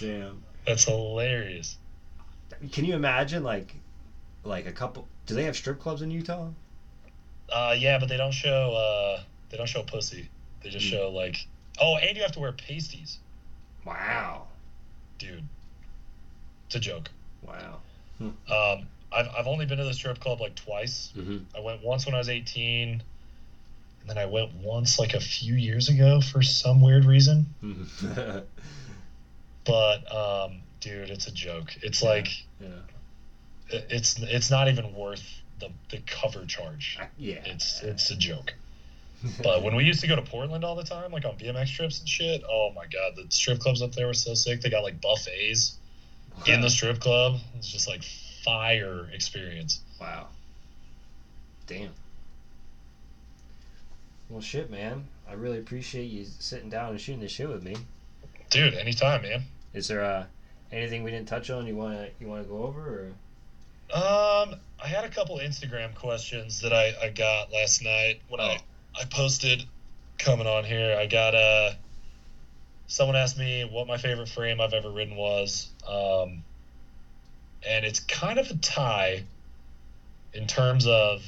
[0.00, 0.41] Damn.
[0.66, 1.76] That's hilarious.
[2.72, 3.74] Can you imagine like
[4.44, 6.48] like a couple do they have strip clubs in Utah?
[7.50, 8.72] Uh, yeah, but they don't show.
[8.72, 10.28] Uh, they don't show pussy.
[10.62, 10.90] They just Hmm.
[10.92, 11.46] show like.
[11.80, 13.18] Oh, and you have to wear pasties,
[13.84, 14.46] Wow.
[15.18, 15.44] dude.
[16.66, 17.10] It's a joke.
[17.42, 17.78] Wow.
[18.20, 21.12] Um, I've I've only been to the strip club like twice.
[21.16, 21.38] Mm-hmm.
[21.56, 22.88] I went once when I was 18,
[24.00, 27.46] and then I went once like a few years ago for some weird reason.
[29.64, 31.74] But um, dude, it's a joke.
[31.82, 32.08] It's Yeah.
[32.08, 32.28] like
[32.60, 32.68] yeah.
[33.70, 35.24] it's it's not even worth
[35.60, 36.98] the the cover charge.
[37.18, 37.42] Yeah.
[37.44, 38.54] It's it's a joke.
[39.40, 42.00] But when we used to go to Portland all the time, like on BMX trips
[42.00, 44.60] and shit, oh my god, the strip clubs up there were so sick.
[44.62, 45.76] They got like buffets
[46.46, 47.38] in the strip club.
[47.56, 48.02] It's just like
[48.44, 49.80] fire experience.
[50.00, 50.26] Wow.
[51.68, 51.92] Damn.
[54.28, 55.04] Well, shit, man.
[55.30, 57.76] I really appreciate you sitting down and shooting the shit with me.
[58.52, 59.44] Dude, anytime, man.
[59.72, 60.26] Is there uh,
[60.70, 63.14] anything we didn't touch on you wanna you wanna go over?
[63.90, 63.96] Or?
[63.96, 68.58] Um, I had a couple Instagram questions that I, I got last night when I,
[68.94, 69.64] I posted
[70.18, 70.94] coming on here.
[70.98, 71.70] I got uh
[72.88, 75.70] someone asked me what my favorite frame I've ever ridden was.
[75.88, 76.44] Um
[77.66, 79.24] and it's kind of a tie
[80.34, 81.24] in terms of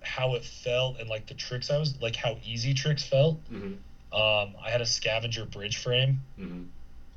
[0.00, 3.36] how it felt and like the tricks I was like how easy tricks felt.
[3.52, 3.74] Mm-hmm.
[4.12, 6.64] Um I had a scavenger bridge frame Mm-hmm.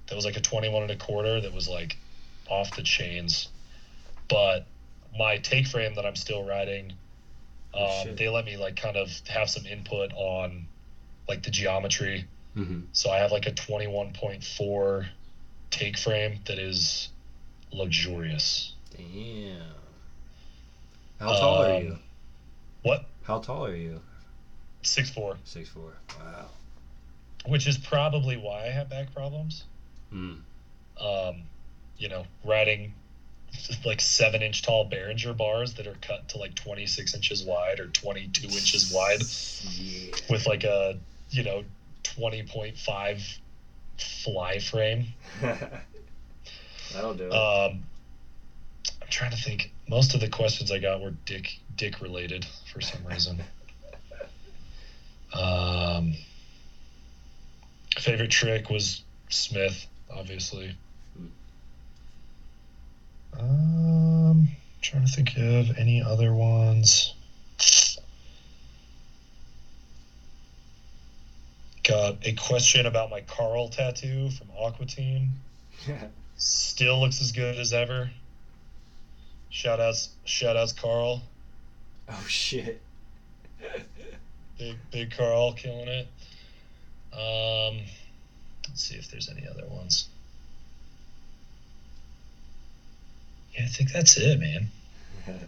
[0.07, 1.97] that was like a 21 and a quarter that was like
[2.49, 3.47] off the chains
[4.27, 4.65] but
[5.17, 6.93] my take frame that i'm still riding
[7.75, 10.67] Oh, um, they let me like kind of have some input on
[11.27, 12.25] like the geometry
[12.55, 12.81] Mm-hmm.
[12.91, 15.05] so i have like a 21.4
[15.71, 17.09] take frame that is
[17.71, 18.73] luxurious.
[18.95, 19.57] Damn.
[21.19, 21.97] How tall are Um, you?
[22.83, 23.05] What?
[23.23, 24.01] How tall are you?
[24.83, 25.93] Six four, Six four.
[26.19, 26.49] Wow.
[27.45, 29.65] Which is probably why I have back problems.
[30.13, 30.39] Mm.
[30.99, 31.43] Um,
[31.97, 32.93] you know, riding
[33.85, 37.87] like seven inch tall Behringer bars that are cut to like 26 inches wide or
[37.87, 39.21] 22 inches wide
[39.73, 40.15] Yeah.
[40.29, 40.97] with like a,
[41.29, 41.63] you know,
[42.03, 43.37] 20.5
[43.97, 45.07] fly frame.
[46.93, 47.33] That'll do it.
[47.33, 47.83] Um,
[49.01, 49.71] I'm trying to think.
[49.89, 53.43] Most of the questions I got were dick dick related for some reason.
[55.33, 56.15] um,
[57.97, 60.75] favorite trick was Smith, obviously.
[63.39, 64.47] Um,
[64.81, 67.13] trying to think of any other ones.
[71.83, 75.31] Got a question about my Carl tattoo from Aqua Teen.
[75.87, 76.07] Yeah.
[76.37, 78.09] Still looks as good as ever.
[79.49, 81.21] Shout outs, shout outs, Carl.
[82.09, 82.81] oh shit.
[84.57, 86.07] Big, big Carl killing it.
[87.13, 87.81] Um,
[88.67, 90.07] let's see if there's any other ones.
[93.55, 94.69] Yeah, I think that's it, man.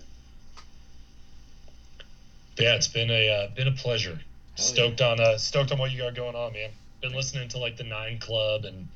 [2.58, 4.20] Yeah, it's been a uh, been a pleasure.
[4.56, 6.70] stoked on uh, stoked on what you got going on, man.
[7.02, 8.88] Been listening to like the Nine Club and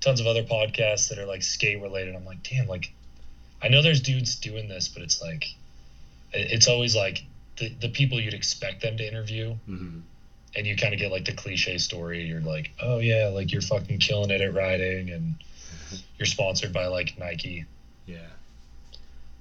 [0.00, 2.14] tons of other podcasts that are like skate related.
[2.14, 2.92] I'm like, damn, like
[3.62, 5.46] I know there's dudes doing this, but it's like
[6.32, 7.24] it's always like
[7.56, 10.00] the the people you'd expect them to interview, hmm
[10.56, 12.22] and you kind of get like the cliche story.
[12.22, 15.34] You're like, oh yeah, like you're fucking killing it at riding, and
[16.18, 17.64] you're sponsored by like Nike.
[18.06, 18.18] Yeah.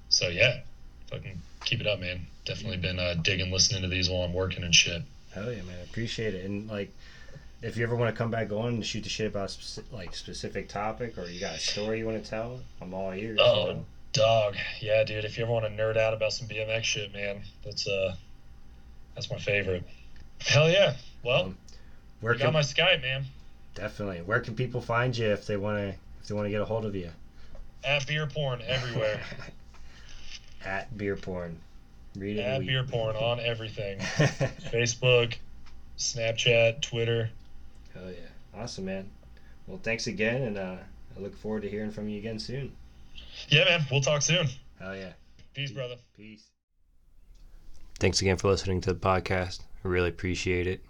[0.09, 0.59] So yeah,
[1.09, 2.21] fucking keep it up, man.
[2.45, 5.03] Definitely been uh, digging listening to these while I'm working and shit.
[5.33, 5.77] Hell yeah, man.
[5.83, 6.45] Appreciate it.
[6.45, 6.91] And like,
[7.61, 9.83] if you ever want to come back on and shoot the shit about a speci-
[9.91, 13.37] like specific topic or you got a story you want to tell, I'm all ears.
[13.39, 13.85] you Oh, know?
[14.13, 15.23] Dog, yeah, dude.
[15.25, 18.15] If you ever want to nerd out about some BMX shit, man, that's uh,
[19.13, 19.83] that's my favorite.
[20.39, 20.95] Hell yeah.
[21.23, 21.57] Well, Um,
[22.21, 23.25] Where you got can my Skype, man.
[23.75, 24.19] definitely?
[24.21, 25.87] Where can people find you if they want to
[26.21, 27.09] if they want to get a hold of you?
[27.83, 29.21] At beer porn everywhere.
[30.65, 31.57] At beer porn.
[32.17, 32.41] Read it.
[32.41, 33.99] At beer porn on everything.
[34.71, 35.35] Facebook,
[35.97, 37.29] Snapchat, Twitter.
[37.93, 38.59] Hell yeah.
[38.61, 39.09] Awesome, man.
[39.67, 40.75] Well, thanks again, and uh,
[41.15, 42.71] I look forward to hearing from you again soon.
[43.47, 43.85] Yeah, man.
[43.91, 44.47] We'll talk soon.
[44.79, 45.13] Hell yeah.
[45.53, 45.95] Peace, brother.
[46.17, 46.47] Peace.
[47.99, 49.59] Thanks again for listening to the podcast.
[49.83, 50.83] I really appreciate it.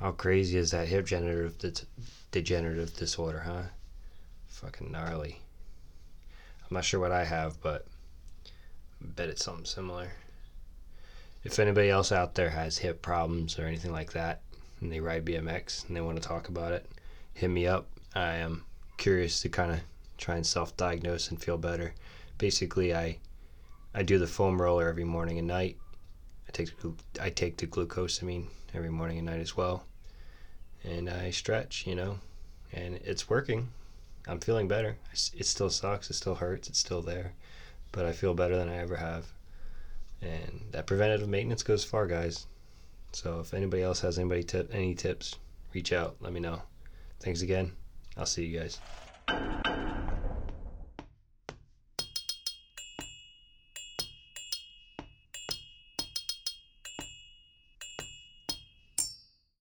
[0.00, 1.06] How crazy is that hip
[2.30, 3.62] degenerative disorder, huh?
[4.48, 5.40] Fucking gnarly.
[6.62, 7.86] I'm not sure what I have, but
[8.46, 10.12] I bet it's something similar.
[11.44, 14.40] If anybody else out there has hip problems or anything like that,
[14.80, 16.90] and they ride BMX and they want to talk about it,
[17.34, 17.88] hit me up.
[18.14, 18.64] I am
[18.96, 19.80] curious to kind of
[20.18, 21.94] try and self-diagnose and feel better.
[22.38, 23.18] Basically, I
[23.94, 25.78] I do the foam roller every morning and night.
[26.56, 26.70] Take
[27.20, 29.84] I take the glucosamine every morning and night as well,
[30.82, 31.86] and I stretch.
[31.86, 32.18] You know,
[32.72, 33.68] and it's working.
[34.26, 34.96] I'm feeling better.
[35.12, 36.08] It still sucks.
[36.08, 36.66] It still hurts.
[36.70, 37.34] It's still there,
[37.92, 39.26] but I feel better than I ever have.
[40.22, 42.46] And that preventative maintenance goes far, guys.
[43.12, 45.36] So if anybody else has anybody tip any tips,
[45.74, 46.16] reach out.
[46.20, 46.62] Let me know.
[47.20, 47.72] Thanks again.
[48.16, 48.80] I'll see you guys.